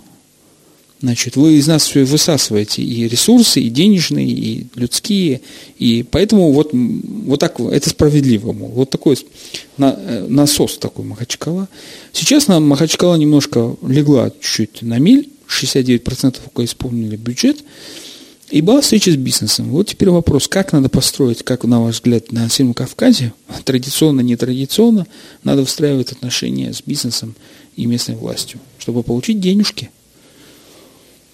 [1.01, 5.41] Значит, вы из нас все высасываете и ресурсы, и денежные, и людские,
[5.79, 9.17] и поэтому вот, вот так, это справедливо, мол, вот такой
[9.79, 11.67] э, насос такой Махачкала.
[12.13, 17.63] Сейчас нам Махачкала немножко легла чуть-чуть на миль, 69% только исполнили бюджет,
[18.51, 19.69] и была встреча с бизнесом.
[19.69, 23.33] Вот теперь вопрос, как надо построить, как на ваш взгляд, на Северном Кавказе,
[23.65, 25.07] традиционно, нетрадиционно,
[25.43, 27.33] надо выстраивать отношения с бизнесом
[27.75, 29.89] и местной властью, чтобы получить денежки–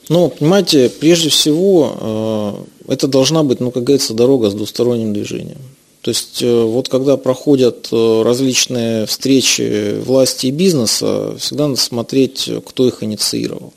[0.10, 5.58] ну, понимаете, прежде всего, э, это должна быть, ну, как говорится, дорога с двусторонним движением.
[6.02, 12.50] То есть, э, вот когда проходят э, различные встречи власти и бизнеса, всегда надо смотреть,
[12.66, 13.74] кто их инициировал.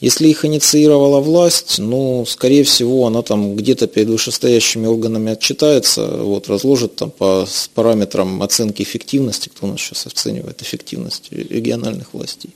[0.00, 6.48] Если их инициировала власть, ну, скорее всего, она там где-то перед вышестоящими органами отчитается, вот,
[6.48, 12.50] разложит там по параметрам оценки эффективности, кто у нас сейчас оценивает эффективность региональных властей.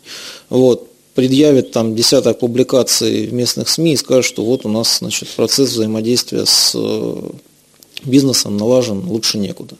[0.48, 5.28] Вот, предъявит там десяток публикаций в местных СМИ и скажет, что вот у нас значит,
[5.28, 7.30] процесс взаимодействия с э,
[8.04, 9.76] бизнесом налажен лучше некуда.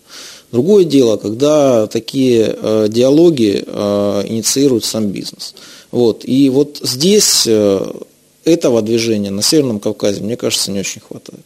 [0.52, 5.54] Другое дело, когда такие э, диалоги э, инициирует сам бизнес.
[5.94, 6.24] Вот.
[6.24, 7.80] И вот здесь э,
[8.42, 11.44] этого движения на Северном Кавказе, мне кажется, не очень хватает.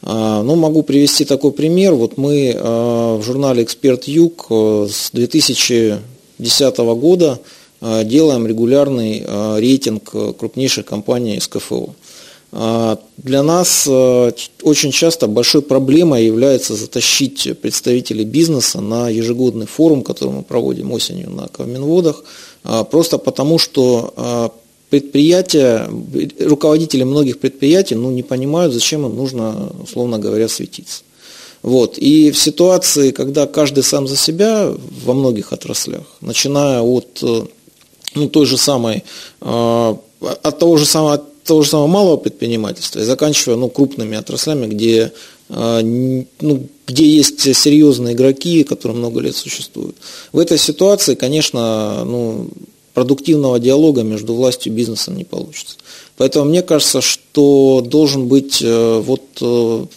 [0.00, 1.92] А, ну, могу привести такой пример.
[1.92, 7.38] Вот мы э, в журнале «Эксперт Юг» э, с 2010 года
[7.82, 9.22] делаем регулярный
[9.60, 11.90] рейтинг крупнейших компаний из КФО.
[12.50, 20.42] Для нас очень часто большой проблемой является затащить представителей бизнеса на ежегодный форум, который мы
[20.42, 22.24] проводим осенью на Каменводах,
[22.90, 24.52] просто потому что
[24.90, 25.88] предприятия,
[26.40, 31.02] руководители многих предприятий ну, не понимают, зачем им нужно, условно говоря, светиться.
[31.62, 31.98] Вот.
[31.98, 34.70] И в ситуации, когда каждый сам за себя
[35.04, 37.46] во многих отраслях, начиная от э,
[38.14, 39.02] ну, той же самой,
[39.40, 39.94] э,
[40.42, 44.66] от того же самого, от того же самого малого предпринимательства и заканчивая ну, крупными отраслями,
[44.66, 45.12] где,
[45.48, 49.96] ну, где есть серьезные игроки, которые много лет существуют.
[50.32, 52.48] В этой ситуации, конечно, ну,
[52.94, 55.76] продуктивного диалога между властью и бизнесом не получится.
[56.16, 59.22] Поэтому мне кажется, что должен быть вот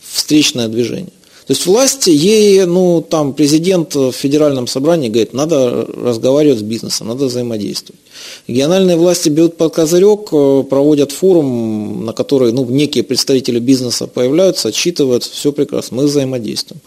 [0.01, 1.13] встречное движение.
[1.47, 7.07] То есть власти, ей, ну, там, президент в федеральном собрании говорит, надо разговаривать с бизнесом,
[7.07, 8.01] надо взаимодействовать.
[8.47, 14.67] Региональные власти берут под козырек, э, проводят форум, на который, ну, некие представители бизнеса появляются,
[14.67, 16.81] отчитывают, все прекрасно, мы взаимодействуем.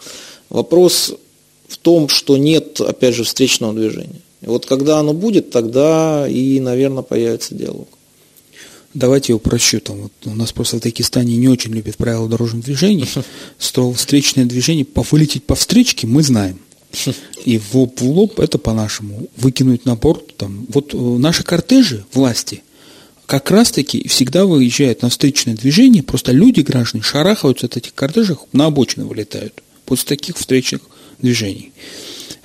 [0.50, 1.14] Вопрос
[1.66, 4.20] в том, что нет, опять же, встречного движения.
[4.42, 7.88] И вот когда оно будет, тогда и, наверное, появится диалог.
[8.94, 9.80] Давайте упрощу.
[9.80, 13.06] Там, вот, у нас просто в Дагестане не очень любят правила дорожного движения.
[13.58, 16.58] Что встречное движение, по вылететь по встречке мы знаем.
[17.44, 19.28] И в лоб в лоб это по-нашему.
[19.36, 20.36] Выкинуть на борт.
[20.36, 20.66] Там.
[20.70, 22.62] Вот э, наши кортежи власти
[23.30, 28.66] как раз-таки всегда выезжают на встречное движение, просто люди, граждане, шарахаются от этих кортежей, на
[28.66, 30.80] обочину вылетают после таких встречных
[31.20, 31.70] движений.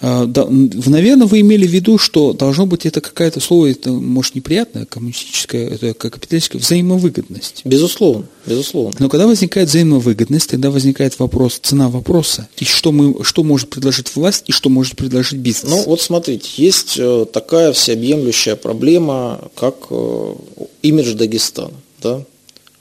[0.02, 4.86] А, наверное, вы имели в виду, что должно быть это какая-то слово, это может неприятное,
[4.86, 7.62] коммунистическое, это капиталистическая взаимовыгодность.
[7.64, 8.96] Безусловно, безусловно.
[9.00, 14.14] Но когда возникает взаимовыгодность, тогда возникает вопрос, цена вопроса, и что, мы, что может предложить
[14.16, 15.72] власть, и что может предложить бизнес.
[15.72, 20.36] Ну вот смотрите, есть э, такая всеобъемлющая проблема, как э,
[20.82, 22.22] имидж Дагестана да,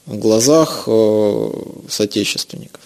[0.07, 1.51] в глазах э,
[1.89, 2.81] соотечественников.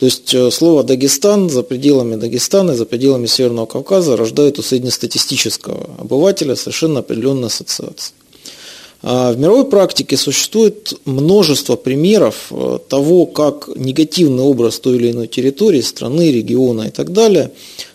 [0.00, 5.90] То есть э, слово Дагестан за пределами Дагестана, за пределами Северного Кавказа рождает у среднестатистического
[5.98, 8.14] обывателя совершенно определенные ассоциации.
[9.02, 15.26] А в мировой практике существует множество примеров э, того, как негативный образ той или иной
[15.26, 17.52] территории, страны, региона и так далее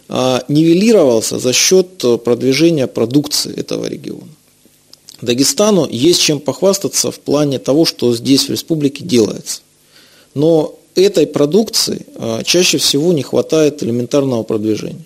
[0.07, 4.29] а, нивелировался за счет э, продвижения продукции этого региона.
[5.21, 9.61] Дагестану есть чем похвастаться в плане того, что здесь в республике делается.
[10.35, 15.05] Но этой продукции а, чаще всего не хватает элементарного продвижения.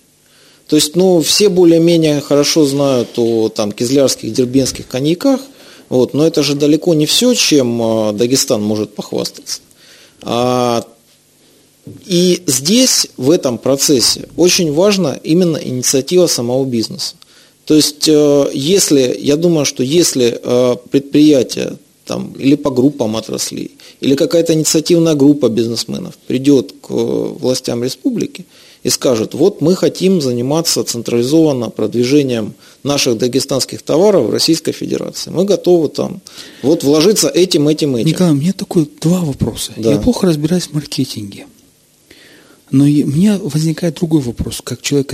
[0.66, 5.40] То есть, ну, все более-менее хорошо знают о там, кизлярских, дербенских коньяках,
[5.88, 9.60] вот, но это же далеко не все, чем а, Дагестан может похвастаться.
[10.22, 10.84] А,
[12.06, 17.14] и здесь, в этом процессе, очень важна именно инициатива самого бизнеса.
[17.64, 21.76] То есть, э, если, я думаю, что если э, предприятие
[22.10, 23.70] там, или по группам отраслей,
[24.00, 28.46] или какая-то инициативная группа бизнесменов придет к властям республики
[28.82, 35.30] и скажет, вот мы хотим заниматься централизованно продвижением наших дагестанских товаров в Российской Федерации.
[35.30, 36.20] Мы готовы там
[36.62, 38.08] вот вложиться этим, этим, этим.
[38.08, 39.72] Николай, у меня такой два вопроса.
[39.76, 39.92] Да.
[39.92, 41.46] Я плохо разбираюсь в маркетинге.
[42.72, 45.08] Но у меня возникает другой вопрос, как человек,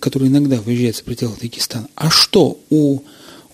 [0.00, 1.86] который иногда выезжает за пределы Дагестана.
[1.94, 3.00] А что у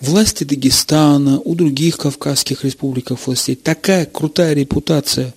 [0.01, 3.55] власти Дагестана, у других кавказских республиках властей.
[3.55, 5.33] Такая крутая репутация,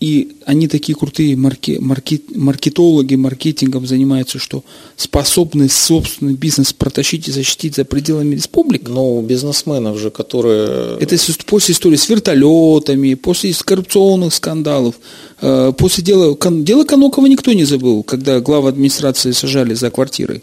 [0.00, 4.64] и они такие крутые марки, марки, маркетологи, маркетингом занимаются, что
[4.96, 8.88] способны собственный бизнес протащить и защитить за пределами республик.
[8.88, 10.98] Но у бизнесменов же, которые...
[10.98, 14.96] Это после истории с вертолетами, после коррупционных скандалов,
[15.40, 16.36] э, после дела...
[16.50, 20.42] Дело Конокова никто не забыл, когда глава администрации сажали за квартирой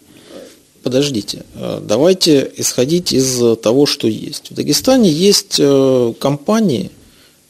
[0.81, 4.51] подождите, э, давайте исходить из того, что есть.
[4.51, 6.91] В Дагестане есть э, компании,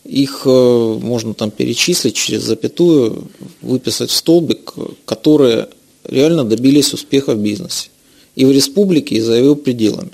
[0.03, 3.29] их э, можно там перечислить через запятую,
[3.61, 4.73] выписать в столбик,
[5.05, 5.69] которые
[6.03, 7.89] реально добились успеха в бизнесе.
[8.35, 10.11] И в республике, и за его пределами.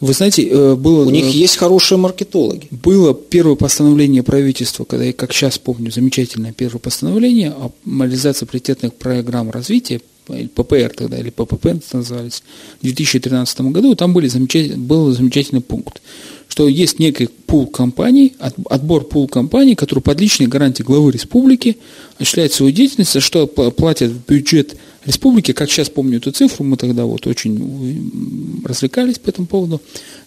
[0.00, 1.04] Вы знаете, было...
[1.04, 2.68] У них есть хорошие маркетологи.
[2.70, 8.94] Было первое постановление правительства, когда я, как сейчас помню, замечательное первое постановление о реализации приоритетных
[8.94, 12.42] программ развития или ППР тогда, или ППП назывались,
[12.80, 16.00] в 2013 году, там были замечатель, был замечательный пункт,
[16.48, 21.78] что есть некий пул компаний, отбор пул компаний, которые под личной гарантией главы республики
[22.16, 26.76] осуществляют свою деятельность, за что платят в бюджет республики, как сейчас помню эту цифру, мы
[26.76, 29.80] тогда вот очень развлекались по этому поводу,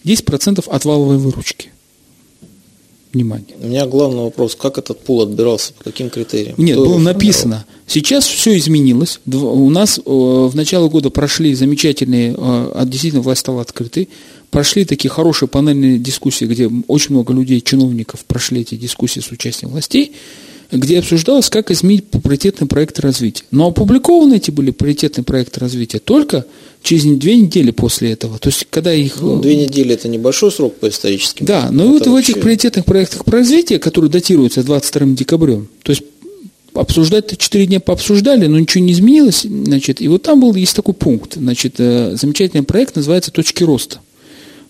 [0.05, 1.72] 10% от валовой выручки
[3.13, 3.55] внимание.
[3.59, 6.55] У меня главный вопрос, как этот пул отбирался, по каким критериям?
[6.57, 7.65] Нет, Кто было написано.
[7.85, 9.19] Сейчас все изменилось.
[9.25, 14.09] У нас э, в начало года прошли замечательные, э, действительно власть стала открытой,
[14.49, 19.71] прошли такие хорошие панельные дискуссии, где очень много людей, чиновников прошли эти дискуссии с участием
[19.71, 20.13] властей,
[20.77, 23.43] где обсуждалось, как изменить приоритетные проекты развития.
[23.51, 26.45] Но опубликованы эти были приоритетные проекты развития только
[26.81, 28.39] через две недели после этого.
[28.39, 29.21] То есть, когда их...
[29.21, 31.45] Ну, две недели– это небольшой срок по историческим.
[31.45, 32.11] Да, но вот вообще...
[32.11, 36.03] в этих приоритетных проектах по развитию, которые датируются 22 декабрем, то есть
[36.73, 40.95] обсуждать-то 4 дня пообсуждали, но ничего не изменилось, значит, и вот там был, есть такой
[40.95, 43.99] пункт, значит, э, замечательный проект называется «Точки роста».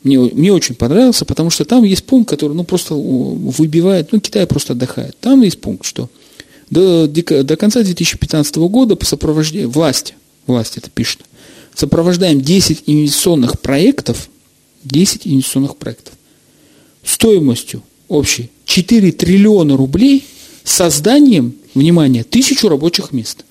[0.04, 4.46] Мне, мне очень понравился, потому что там есть пункт, который ну, просто выбивает, ну, Китай
[4.46, 5.18] просто отдыхает.
[5.20, 6.10] Там есть пункт, что
[6.70, 11.22] до, до конца 2015 года по сопровождению власти, власть это пишет,
[11.74, 14.30] сопровождаем 10 инвестиционных проектов,
[14.84, 16.14] 10 инвестиционных проектов
[17.06, 20.26] стоимостью общей 4 триллиона рублей
[20.64, 23.44] созданием, внимание, тысячу рабочих мест.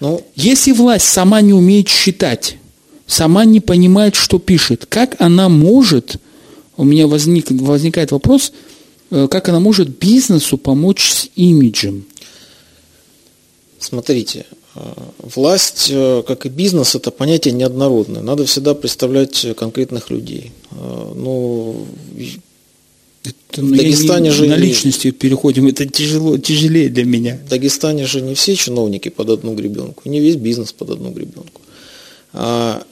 [0.00, 2.56] Ну, Если власть сама не умеет считать,
[3.06, 6.16] сама не понимает, что пишет, как она может,
[6.76, 8.52] у меня возник, возникает вопрос,
[9.10, 12.04] э, как она может бизнесу помочь с имиджем?
[13.78, 14.80] Смотрите, э,
[15.18, 18.22] власть, э, как и бизнес, это понятие неоднородное.
[18.22, 20.52] Надо всегда представлять конкретных людей.
[20.70, 21.86] Ну,
[23.24, 25.12] это, ну, в Дагестане же на личности не...
[25.12, 27.38] переходим, это тяжело, тяжелее для меня.
[27.46, 31.60] В Дагестане же не все чиновники под одну гребенку, не весь бизнес под одну гребенку.
[32.32, 32.82] А,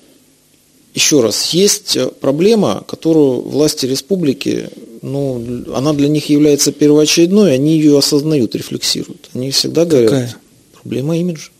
[0.95, 4.71] еще раз, есть проблема, которую власти республики,
[5.03, 9.29] ну, она для них является первоочередной, они ее осознают, рефлексируют.
[9.35, 10.37] Они всегда говорят, Какая?
[10.73, 11.51] проблема имиджа.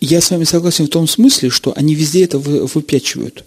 [0.00, 3.44] Я с вами согласен в том смысле, что они везде это выпячивают.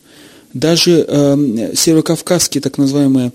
[0.54, 3.32] Даже э, северокавказские так называемые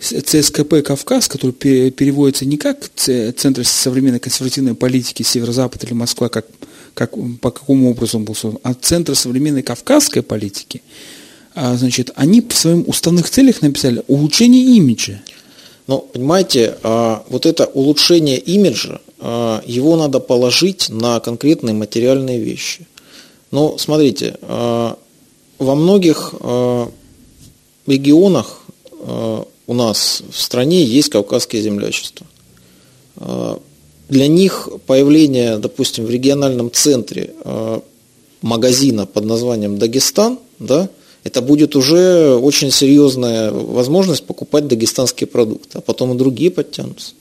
[0.00, 6.46] ЦСКП «Кавказ», который переводится не как Центр современной консервативной политики Северо-Запад или Москва, как,
[6.94, 10.82] как, по какому образу он был создан, а Центр современной кавказской политики,
[11.54, 15.20] а, значит, они в своих уставных целях написали улучшение имиджа.
[15.86, 22.86] Но, понимаете, а, вот это улучшение имиджа, а, его надо положить на конкретные материальные вещи.
[23.50, 24.96] Но, смотрите, во
[25.58, 26.34] многих
[27.84, 28.62] регионах
[29.66, 32.28] у нас в стране есть кавказские землячества.
[34.10, 37.80] Для них появление, допустим, в региональном центре а,
[38.42, 40.88] магазина под названием Дагестан, да,
[41.22, 47.12] это будет уже очень серьезная возможность покупать дагестанские продукты, а потом и другие подтянутся.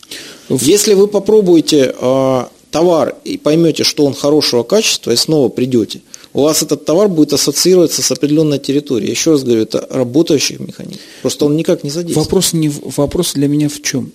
[0.50, 6.02] Если вы попробуете э, товар и поймете, что он хорошего качества, и снова придете,
[6.34, 9.12] у вас этот товар будет ассоциироваться с определенной территорией.
[9.12, 11.00] Еще раз говорю, это работающий механизм.
[11.22, 12.26] Просто он никак не задействован.
[12.26, 14.12] Вопрос, не, вопрос для меня в чем?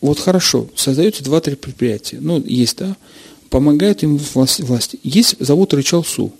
[0.00, 2.18] Вот хорошо, создаете два-три предприятия.
[2.20, 2.96] Ну, есть, да?
[3.50, 4.62] Помогают им власти.
[4.62, 4.98] власти.
[5.02, 6.32] Есть завод Рычалсу,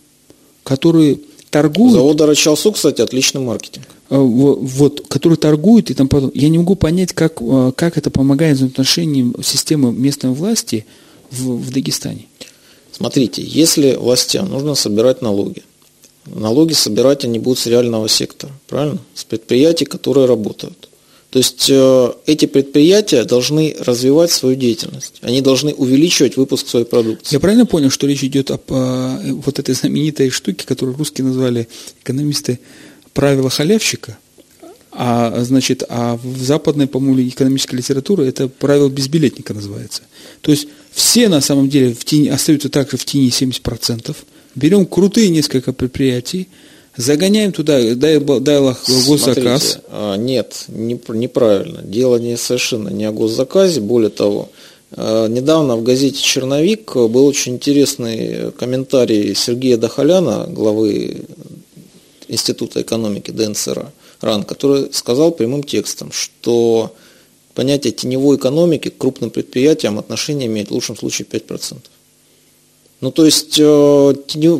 [0.63, 1.93] который торгует...
[1.93, 3.87] Завод Рычалсу, кстати, отличный маркетинг.
[4.11, 6.31] А, вот, который торгует и там потом.
[6.35, 10.87] Я не могу понять, как, а, как это помогает в отношении системы местной власти
[11.31, 12.27] в, в Дагестане.
[12.93, 15.63] Смотрите, если властям нужно собирать налоги,
[16.27, 18.99] налоги собирать они будут с реального сектора, правильно?
[19.15, 20.88] С предприятий, которые работают.
[21.31, 27.35] То есть э, эти предприятия должны развивать свою деятельность, они должны увеличивать выпуск своей продукции.
[27.35, 31.69] Я правильно понял, что речь идет об о, вот этой знаменитой штуке, которую русские назвали
[32.03, 32.61] экономисты
[33.13, 34.17] правила халявщика?
[34.91, 40.03] А значит, а в западной, по-моему, экономической литературе это правило безбилетника называется.
[40.41, 44.17] То есть все на самом деле в тени, остаются также в тени 70%.
[44.55, 46.49] Берем крутые несколько предприятий,
[46.99, 49.63] загоняем туда, дай, дай госзаказ.
[49.63, 51.81] Смотрите, а, нет, не, неправильно.
[51.83, 53.81] Дело не совершенно не о госзаказе.
[53.81, 54.51] Более того,
[54.93, 61.23] а, недавно в газете «Черновик» был очень интересный комментарий Сергея Дахаляна, главы
[62.27, 66.95] Института экономики ДНСРА, РАН, который сказал прямым текстом, что
[67.55, 71.77] понятие теневой экономики к крупным предприятиям отношение имеет в лучшем случае 5%.
[73.01, 74.15] Ну, то есть э,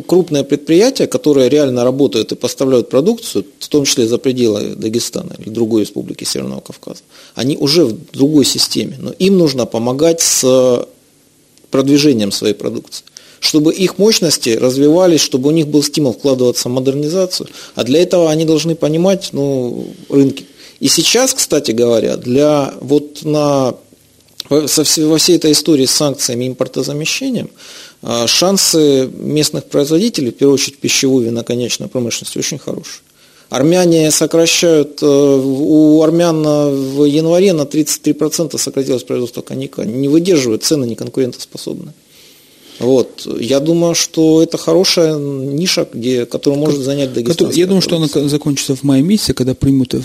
[0.07, 5.49] крупные предприятия, которые реально работают и поставляют продукцию, в том числе за пределы Дагестана или
[5.49, 7.01] другой республики Северного Кавказа,
[7.35, 10.87] они уже в другой системе, но им нужно помогать с
[11.69, 13.03] продвижением своей продукции
[13.41, 17.47] чтобы их мощности развивались, чтобы у них был стимул вкладываться в модернизацию.
[17.73, 20.45] А для этого они должны понимать ну, рынки.
[20.81, 23.75] И сейчас, кстати говоря, для вот на
[24.49, 27.51] во всей этой истории с санкциями и импортозамещением
[28.27, 33.01] шансы местных производителей, в первую очередь пищевой виноконечной промышленности, очень хорошие.
[33.49, 40.85] Армяне сокращают, э, у армян в январе на 33% сократилось производство коньяка, не выдерживают, цены
[40.85, 41.93] неконкурентоспособны.
[42.77, 43.27] Вот.
[43.39, 47.51] Я думаю, что это хорошая ниша, где, которую может занять Дагестан.
[47.51, 49.95] Я думаю, что она закончится в мае месяце, когда примут,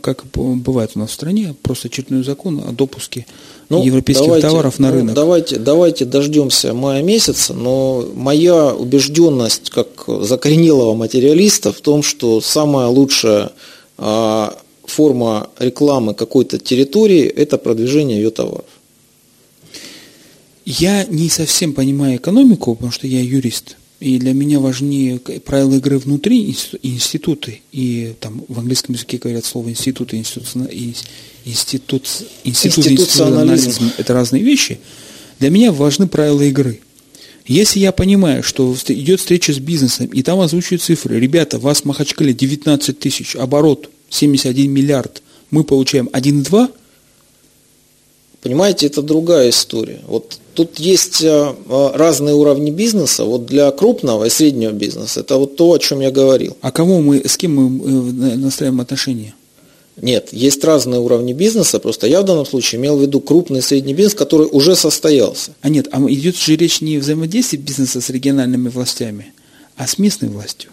[0.00, 3.26] как бывает у нас в стране, просто очередной закон о допуске
[3.70, 5.14] ну, европейских давайте, товаров на ну, рынок.
[5.14, 12.88] Давайте, давайте дождемся мая месяца, но моя убежденность как закоренелого материалиста в том, что самая
[12.88, 13.52] лучшая
[13.96, 18.66] а, форма рекламы какой-то территории– это продвижение ее товаров.
[20.66, 23.76] Я не совсем понимаю экономику, потому что я юрист.
[24.00, 27.60] И для меня важнее правила игры внутри институты.
[27.70, 30.48] И там в английском языке говорят слово институты, институт,
[31.44, 32.08] институт,
[32.44, 33.92] институт, институционализм.
[33.98, 34.80] Это разные вещи.
[35.38, 36.80] Для меня важны правила игры.
[37.46, 41.84] Если я понимаю, что идет встреча с бизнесом, и там озвучивают цифры, ребята, вас в
[41.84, 46.70] Махачкале 19 тысяч, оборот 71 миллиард, мы получаем 1,2,
[48.42, 50.00] Понимаете, это другая история.
[50.06, 53.24] Вот тут есть э, э, разные уровни бизнеса.
[53.24, 56.54] Вот для крупного и среднего бизнеса это вот то, о чем я говорил.
[56.60, 59.34] А кому мы, с кем мы э, настраиваем отношения?
[59.96, 63.62] Нет, есть разные уровни бизнеса, просто я в данном случае имел в виду крупный и
[63.62, 65.52] средний бизнес, который уже состоялся.
[65.62, 69.32] А нет, а идет же речь не о взаимодействии бизнеса с региональными властями,
[69.76, 70.70] а с местной властью.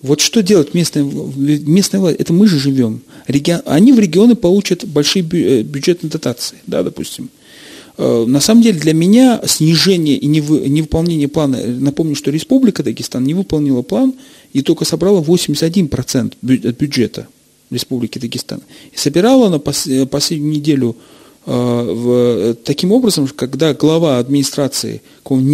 [0.00, 2.18] Вот что делать местная, местная власть?
[2.18, 3.02] Это мы же живем.
[3.26, 7.30] Регион, они в регионы получат большие бюджетные дотации, да, допустим.
[7.98, 13.34] Э, на самом деле для меня снижение и невыполнение плана, напомню, что Республика Дагестан не
[13.34, 14.14] выполнила план
[14.52, 16.34] и только собрала 81%
[16.68, 17.28] от бюджета
[17.70, 18.60] Республики Дагестан.
[18.92, 20.96] И собирала на э, последнюю неделю
[21.48, 25.00] в, таким образом, когда глава администрации,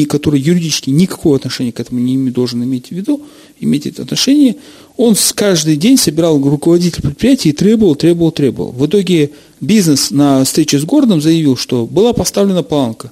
[0.09, 3.21] который юридически никакого отношения к этому не должен иметь в виду,
[3.61, 4.57] иметь это отношение,
[4.97, 8.73] он каждый день собирал руководителя предприятия и требовал, требовал, требовал.
[8.73, 9.31] В итоге
[9.61, 13.11] бизнес на встрече с городом заявил, что была поставлена планка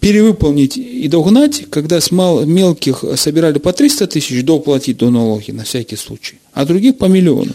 [0.00, 5.64] перевыполнить и догнать, когда с мал, мелких собирали по 300 тысяч, доплатить до налоги на
[5.64, 7.52] всякий случай, а других по миллиону.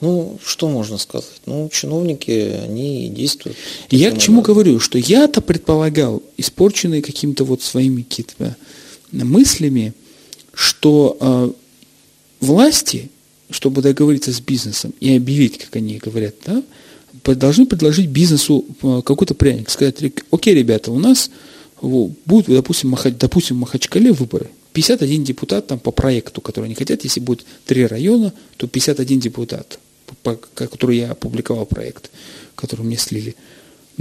[0.00, 1.40] Ну, что можно сказать?
[1.44, 2.30] Ну, чиновники,
[2.64, 3.56] они действуют.
[3.90, 4.52] Я к чему надо.
[4.52, 8.56] говорю, что я-то предполагал, испорченные каким-то вот своими какими-то
[9.12, 9.92] мыслями,
[10.54, 11.50] что э,
[12.40, 13.10] власти,
[13.50, 16.62] чтобы договориться с бизнесом и объявить, как они говорят, да,
[17.34, 19.96] должны предложить бизнесу э, какой-то пряник, сказать,
[20.30, 21.30] окей, ребята, у нас
[21.82, 24.48] будут, допустим, Махач, допустим, в Махачкале выборы.
[24.72, 29.78] 51 депутат там по проекту, который они хотят, если будет три района, то 51 депутат
[30.22, 32.10] по, который я опубликовал проект,
[32.54, 33.34] который мне слили.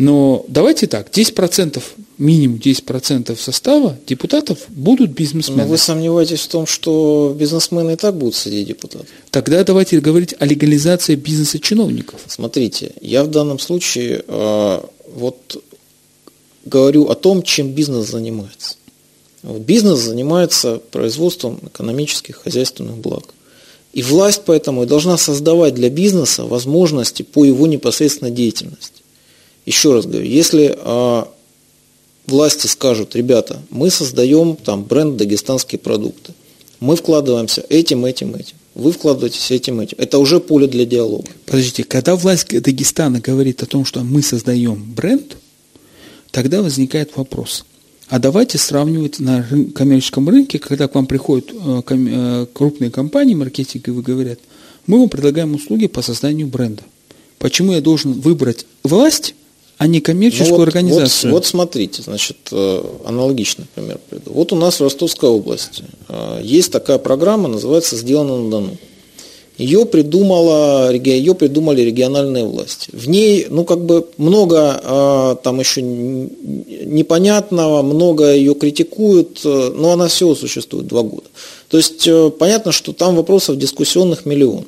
[0.01, 1.83] Но давайте так, 10%,
[2.19, 5.63] минимум 10% состава депутатов будут бизнесмены.
[5.63, 9.09] Но вы сомневаетесь в том, что бизнесмены и так будут среди депутатов?
[9.29, 12.21] Тогда давайте говорить о легализации бизнеса чиновников.
[12.27, 14.81] Смотрите, я в данном случае э,
[15.15, 15.61] вот
[16.63, 18.77] говорю о том, чем бизнес занимается.
[19.43, 23.33] Вот бизнес занимается производством экономических, хозяйственных благ.
[23.91, 29.01] И власть поэтому и должна создавать для бизнеса возможности по его непосредственной деятельности.
[29.69, 31.23] Еще раз говорю, если э,
[32.25, 36.33] власти скажут, ребята, мы создаем там бренд дагестанские продукты,
[36.79, 39.97] мы вкладываемся этим, этим, этим, вы вкладываетесь этим, этим.
[39.99, 41.27] Это уже поле для диалога.
[41.45, 45.37] Подождите, когда власть Дагестана говорит о том, что мы создаем бренд,
[46.31, 47.65] тогда возникает вопрос–
[48.09, 49.45] а давайте сравнивать на
[49.75, 54.39] коммерческом рынке, когда к вам приходят э, э, крупные компании маркетинговые говорят,
[54.87, 56.81] мы вам предлагаем услуги по созданию бренда.
[57.37, 59.35] Почему я должен выбрать власть,
[59.79, 61.31] а не коммерческую ну вот, организацию?
[61.31, 64.31] Вот, вот смотрите, значит, э, аналогичный пример приду.
[64.33, 65.83] Вот у нас в Ростовской области
[66.43, 68.77] есть такая программа, называется «Сделано на Дону».
[69.57, 72.89] Ее, придумала, ее придумали региональные власти.
[72.93, 79.91] В ней, ну, как бы много а, там еще непонятного, много ее критикуют, э, но
[79.91, 81.27] она всего существует два года.
[81.69, 84.65] То есть э, понятно, что там вопросов дискуссионных миллион.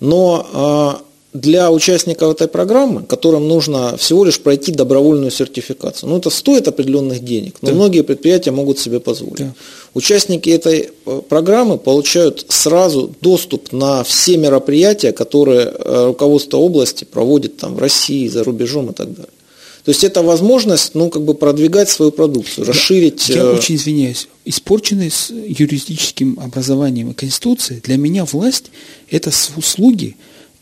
[0.00, 1.04] Но
[1.40, 6.08] для участников этой программы, которым нужно всего лишь пройти добровольную сертификацию.
[6.10, 7.74] Ну, это стоит определенных денег, но да.
[7.74, 9.38] многие предприятия могут себе позволить.
[9.38, 9.54] Да.
[9.94, 17.56] Участники этой э, программы получают сразу доступ на все мероприятия, которые э, руководство области проводит
[17.56, 19.30] там в России, за рубежом и так далее.
[19.86, 23.28] То есть это возможность, ну, как бы продвигать свою продукцию, расширить.
[23.28, 24.26] Я, э, очень извиняюсь.
[24.44, 28.64] Испорченной с юридическим образованием и конституцией для меня власть–
[29.10, 30.16] это услуги,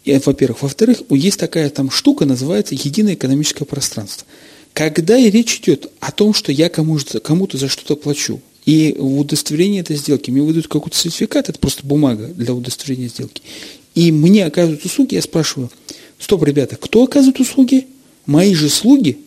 [0.05, 0.63] во-первых.
[0.63, 4.27] Во-вторых, есть такая там штука, называется единое экономическое пространство.
[4.73, 9.21] Когда и речь идет о том, что я кому-то кому за что-то плачу, и в
[9.21, 13.43] удостоверении этой сделки мне выдают какой-то сертификат, это просто бумага для удостоверения сделки,
[13.95, 15.71] и мне оказывают услуги, я спрашиваю,
[16.19, 17.87] стоп, ребята, кто оказывает услуги?
[18.27, 19.19] Мои же слуги?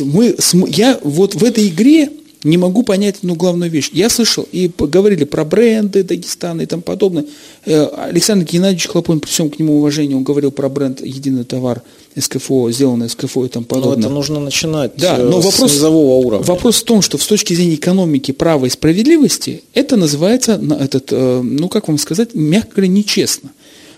[0.00, 0.34] мы,
[0.68, 2.10] я вот в этой игре
[2.46, 3.90] не могу понять одну главную вещь.
[3.92, 7.26] Я слышал, и говорили про бренды Дагестана и тому подобное.
[7.64, 11.82] Э, Александр Геннадьевич Хлопон, при всем к нему уважении, он говорил про бренд «Единый товар»,
[12.18, 13.96] СКФО, сделанное СКФО и тому подобное.
[13.96, 16.46] Но это нужно начинать да, но с вопрос, низового уровня.
[16.46, 21.40] Вопрос в том, что с точки зрения экономики, права и справедливости, это называется, этот, э,
[21.42, 23.50] ну как вам сказать, мягко говоря, нечестно.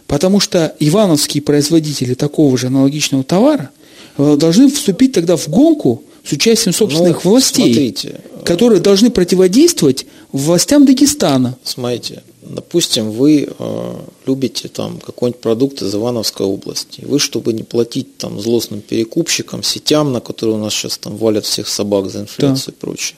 [0.08, 3.70] Потому что ивановские производители такого же аналогичного товара
[4.16, 10.06] э, должны вступить тогда в гонку с участием собственных ну, властей, смотрите, которые должны противодействовать
[10.30, 11.56] властям Дагестана.
[11.64, 13.94] Смотрите, допустим, вы э,
[14.26, 17.00] любите там какой-нибудь продукт из Ивановской области.
[17.00, 21.46] Вы, чтобы не платить там злостным перекупщикам, сетям, на которые у нас сейчас там валят
[21.46, 22.72] всех собак за инфляцию да.
[22.72, 23.16] и прочее,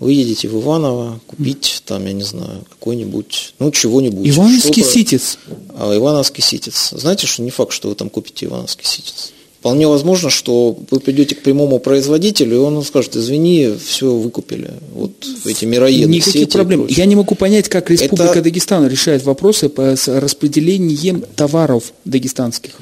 [0.00, 4.26] вы едете в Иваново купить там, я не знаю, какой-нибудь, ну, чего-нибудь.
[4.26, 5.38] Ивановский ситец.
[5.76, 6.88] А, Ивановский ситец.
[6.92, 9.32] Знаете, что не факт, что вы там купите Ивановский ситец.
[9.64, 14.72] Вполне возможно, что вы придете к прямому производителю, и он скажет, извини, все выкупили.
[14.92, 15.12] Вот
[15.46, 16.06] эти мироеды.
[16.06, 16.86] Никаких проблем.
[16.90, 18.42] Я не могу понять, как Республика Это...
[18.42, 22.72] Дагестан решает вопросы по распределением товаров дагестанских.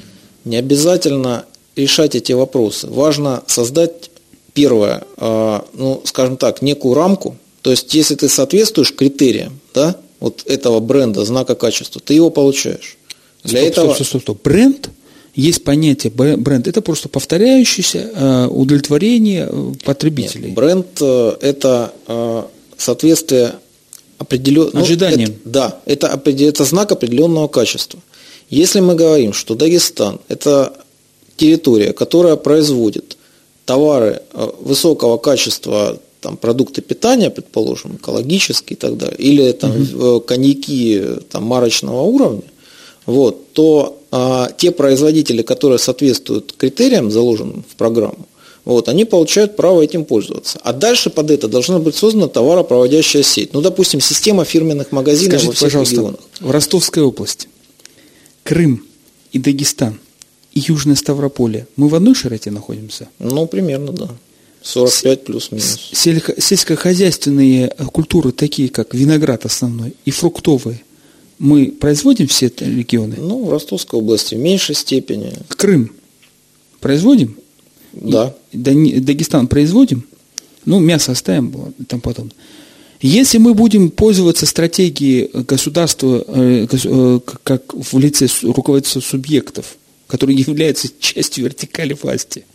[0.43, 1.45] Не обязательно
[1.77, 2.87] решать эти вопросы.
[2.87, 4.11] Важно создать,
[4.53, 7.37] первое, а, ну, скажем так, некую рамку.
[7.61, 12.97] То есть, если ты соответствуешь критериям да, вот этого бренда, знака качества, ты его получаешь.
[13.45, 13.93] Для стоп, этого...
[13.93, 14.43] стоп, стоп, стоп.
[14.43, 14.89] Бренд–
[15.35, 20.47] есть понятие бренд, это просто повторяющееся э, удовлетворение э, потребителей.
[20.47, 21.93] Нет, бренд э, это
[22.77, 23.55] соответствие
[24.19, 25.31] определенным ну, ожиданиям.
[25.31, 27.99] Это, да, это, это знак определенного качества.
[28.49, 30.73] Если мы говорим, что Дагестан– это
[31.35, 33.17] территория, которая производит
[33.65, 34.21] товары
[34.59, 40.21] высокого качества, там, продукты питания, предположим, экологические и так далее, или там, угу.
[40.21, 42.43] коньяки там, марочного уровня,
[43.05, 48.27] вот, то а, те производители, которые соответствуют критериям, заложенным в программу,
[48.65, 50.59] вот, они получают право этим пользоваться.
[50.63, 53.53] А дальше под это должна быть создана товаропроводящая сеть.
[53.53, 56.19] Ну, допустим, система фирменных магазинов Скажите, во всех пожалуйста, регионах.
[56.39, 57.49] В Ростовской области,
[58.43, 58.85] Крым
[59.33, 59.99] и Дагестан
[60.53, 63.09] и Южное Ставрополье, мы в одной широте находимся?
[63.19, 64.09] Ну, примерно, да.
[64.61, 65.89] 45 плюс-минус.
[65.91, 70.83] Сельско- сельскохозяйственные культуры, такие как виноград основной и фруктовые–
[71.43, 73.17] мы производим все это регионы?
[73.17, 75.33] Ну, в Ростовской области в меньшей степени.
[75.49, 75.91] Крым
[76.79, 77.35] производим?
[77.91, 78.33] Да.
[78.53, 80.05] И, Дагестан производим?
[80.63, 82.33] Ну, мясо оставим тому подобное.
[83.01, 89.75] Если мы будем пользоваться стратегией государства э, э, как в лице руководства субъектов,
[90.07, 92.45] которые являются частью вертикали власти,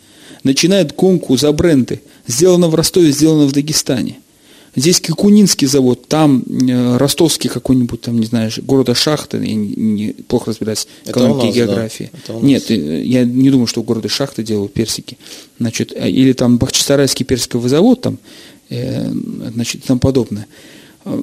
[0.43, 4.17] начинают гонку за бренды, сделано в Ростове, сделано в Дагестане–
[4.75, 10.13] Здесь Кикунинский завод, там э, ростовский какой-нибудь, там, не знаю, города Шахты, я не, не,
[10.13, 12.11] плохо разбираюсь в экономике и географии.
[12.27, 15.17] Да, Нет, э, я не думаю, что в городе Шахты делают персики.
[15.59, 18.19] Значит, а, или там Бахчисарайский персиковый завод, там,
[18.69, 19.09] э,
[19.53, 20.45] значит, и тому подобное.
[21.05, 21.21] Э,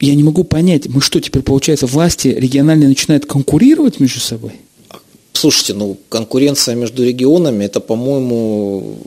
[0.00, 4.52] я не могу понять, мы что теперь, получается, власти региональные начинают конкурировать между собой?
[5.32, 8.98] Слушайте, ну, конкуренция между регионами, это, по-моему,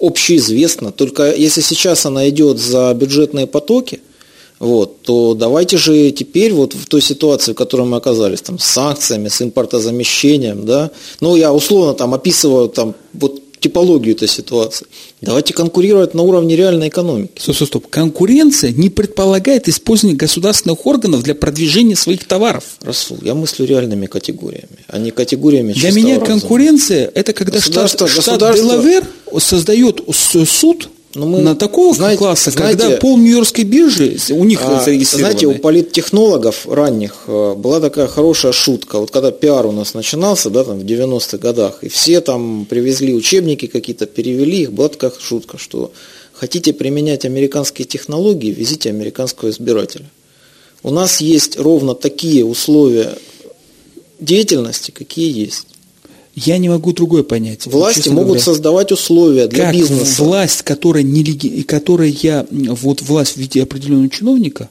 [0.00, 0.92] общеизвестно.
[0.92, 4.00] Только если сейчас она идет за бюджетные потоки,
[4.58, 8.64] вот, то давайте же теперь вот в той ситуации, в которой мы оказались, там, с
[8.64, 10.90] санкциями, с импортозамещением, да,
[11.20, 13.35] ну, я условно там описываю там вот
[13.66, 14.86] типологию этой ситуации.
[15.20, 17.32] Давайте конкурировать на уровне реальной экономики.
[17.38, 17.86] Стоп, стоп, стоп.
[17.88, 22.64] Конкуренция не предполагает использование государственных органов для продвижения своих товаров.
[22.82, 26.26] Расул, я мыслю реальными категориями, а не категориями Для меня разума.
[26.26, 29.04] конкуренция– это когда штат, штат Делавер
[29.38, 34.44] создает суд но ну, мы, на такого знаете, класса, знаете, когда пол Нью-Йоркской биржи у
[34.44, 38.98] них а, Знаете, у политтехнологов ранних э, была такая хорошая шутка.
[38.98, 43.14] Вот когда пиар у нас начинался, да, там в 90-х годах, и все там привезли
[43.14, 45.90] учебники какие-то, перевели их, была такая шутка, что
[46.32, 50.04] хотите применять американские технологии, везите американского избирателя.
[50.82, 53.16] У нас есть ровно такие условия
[54.20, 55.66] деятельности, какие есть.
[56.36, 57.64] Я не могу другое понять.
[57.66, 58.42] Власти могут говоря.
[58.42, 60.22] создавать условия для как бизнеса.
[60.22, 61.24] власть, которая, не,
[61.62, 64.68] которая я, вот власть в виде определенного чиновника,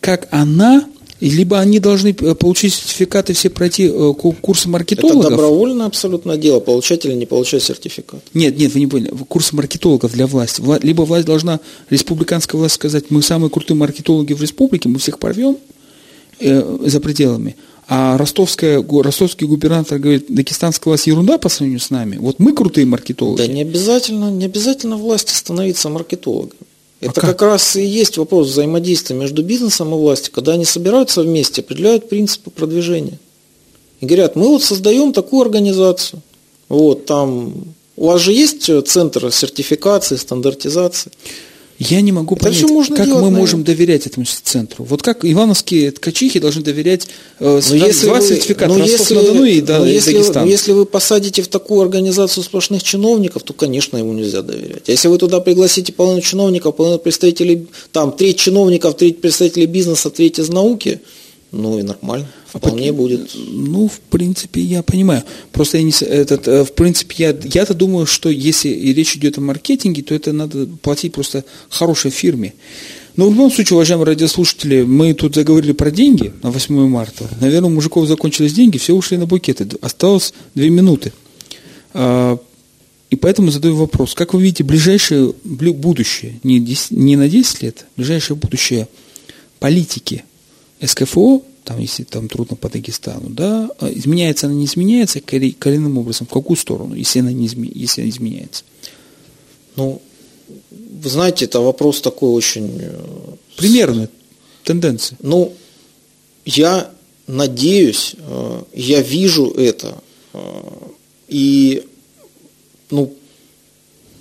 [0.00, 0.84] как она,
[1.20, 5.20] либо они должны э, получить сертификаты, все пройти э, курсы маркетологов.
[5.20, 8.22] Это добровольно абсолютно дело, получать или не получать сертификат.
[8.34, 9.12] Нет, нет, вы не поняли.
[9.28, 10.60] Курсы маркетологов для власти.
[10.82, 15.56] Либо власть должна, республиканская власть сказать, мы самые крутые маркетологи в республике, мы всех порвем
[16.40, 17.54] э, за пределами.
[17.88, 22.16] А ростовская, ростовский губернатор говорит, дагестанская власть ерунда по сравнению с нами.
[22.16, 23.38] Вот мы крутые маркетологи.
[23.38, 26.58] Да не обязательно, не обязательно власти становиться маркетологами.
[27.00, 27.30] Это а как?
[27.30, 32.08] как раз и есть вопрос взаимодействия между бизнесом и властью, когда они собираются вместе, определяют
[32.08, 33.18] принципы продвижения.
[34.00, 36.22] И говорят, мы вот создаем такую организацию.
[36.68, 37.54] Вот там
[37.96, 41.12] У вас же есть центр сертификации, стандартизации?
[41.78, 43.30] Я не могу это понять, как делать, мы наверное.
[43.30, 44.84] можем доверять этому центру.
[44.84, 47.06] Вот как ивановские ткачихи должны доверять
[47.38, 50.44] э, но если два вы, сертификата но если, на Дону и, да, но если, Дагестан.
[50.44, 54.88] Но если вы посадите в такую организацию сплошных чиновников, то, конечно, ему нельзя доверять.
[54.88, 60.10] А если вы туда пригласите половину чиновников, половину представителей, там, треть чиновников, треть представителей бизнеса,
[60.10, 61.00] треть из науки–
[61.52, 62.26] ну и нормально,
[62.58, 63.30] вполне а, будет.
[63.34, 65.22] Ну, в принципе, я понимаю.
[65.52, 69.40] Просто я не, этот, э, в принципе, я, я-то думаю, что если речь идет о
[69.40, 72.54] маркетинге, то это надо платить просто хорошей фирме.
[73.16, 77.28] Но в любом случае, уважаемые радиослушатели, мы тут заговорили про деньги на 8 марта.
[77.40, 79.66] Наверное, у мужиков закончились деньги, все ушли на букеты.
[79.80, 81.12] Осталось две минуты.
[81.94, 82.38] А,
[83.10, 84.14] и поэтому задаю вопрос.
[84.14, 88.88] Как вы видите ближайшее будущее, не, 10, не на 10 лет, ближайшее будущее
[89.58, 90.24] политики–
[90.82, 96.28] СКФО, там, если там трудно по Дагестану, да, а изменяется она, не изменяется коренным образом,
[96.28, 98.62] в какую сторону, если она, не изме, если она изменяется?
[99.74, 100.00] Ну,
[100.70, 102.78] вы знаете, это вопрос такой очень...
[102.80, 103.00] Э,
[103.56, 104.08] Примерно,
[104.62, 105.18] тенденция.
[105.20, 105.54] Ну,
[106.44, 106.90] я
[107.26, 109.98] надеюсь, э, я вижу это,
[110.34, 110.38] э,
[111.26, 111.82] и,
[112.90, 113.12] ну,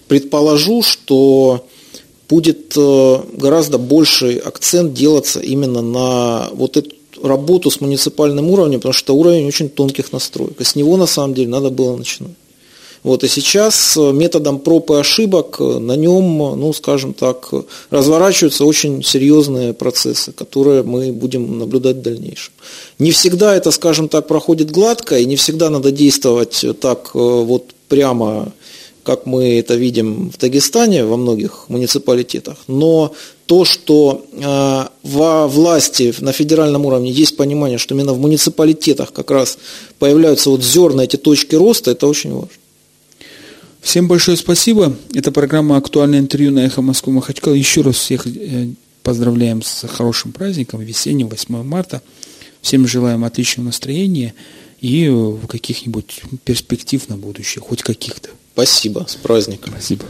[0.07, 1.67] предположу, что
[2.27, 6.94] будет гораздо больший акцент делаться именно на вот эту
[7.25, 10.59] работу с муниципальным уровнем, потому что уровень очень тонких настроек.
[10.61, 12.35] И с него на самом деле надо было начинать.
[13.05, 17.53] Вот, и сейчас э, методом проб и ошибок э, на нем, ну, скажем так,
[17.91, 22.51] разворачиваются очень серьезные процессы, которые мы будем наблюдать в дальнейшем.
[22.97, 28.51] Не всегда это, скажем так, проходит гладко, и не всегда надо действовать так вот прямо
[29.05, 33.13] как мы это видим в Дагестане, во многих муниципалитетах, но
[33.45, 39.29] то, что э, во власти на федеральном уровне есть понимание, что именно в муниципалитетах как
[39.29, 39.59] раз
[39.99, 42.49] появляются вот зерна, эти точки роста, это очень важно.
[43.81, 44.97] Всем большое спасибо.
[45.13, 47.53] Это программа «Актуальное интервью» на «Эхо Москвы Махачкала».
[47.53, 48.69] Еще раз всех э,
[49.03, 52.01] поздравляем с хорошим праздником, весенним, 8 марта.
[52.61, 54.33] Всем желаем отличного настроения
[54.81, 55.13] и
[55.47, 58.29] каких-нибудь перспектив на будущее, хоть каких-то.
[58.55, 59.73] Спасибо, с праздником.
[59.73, 60.05] Спасибо.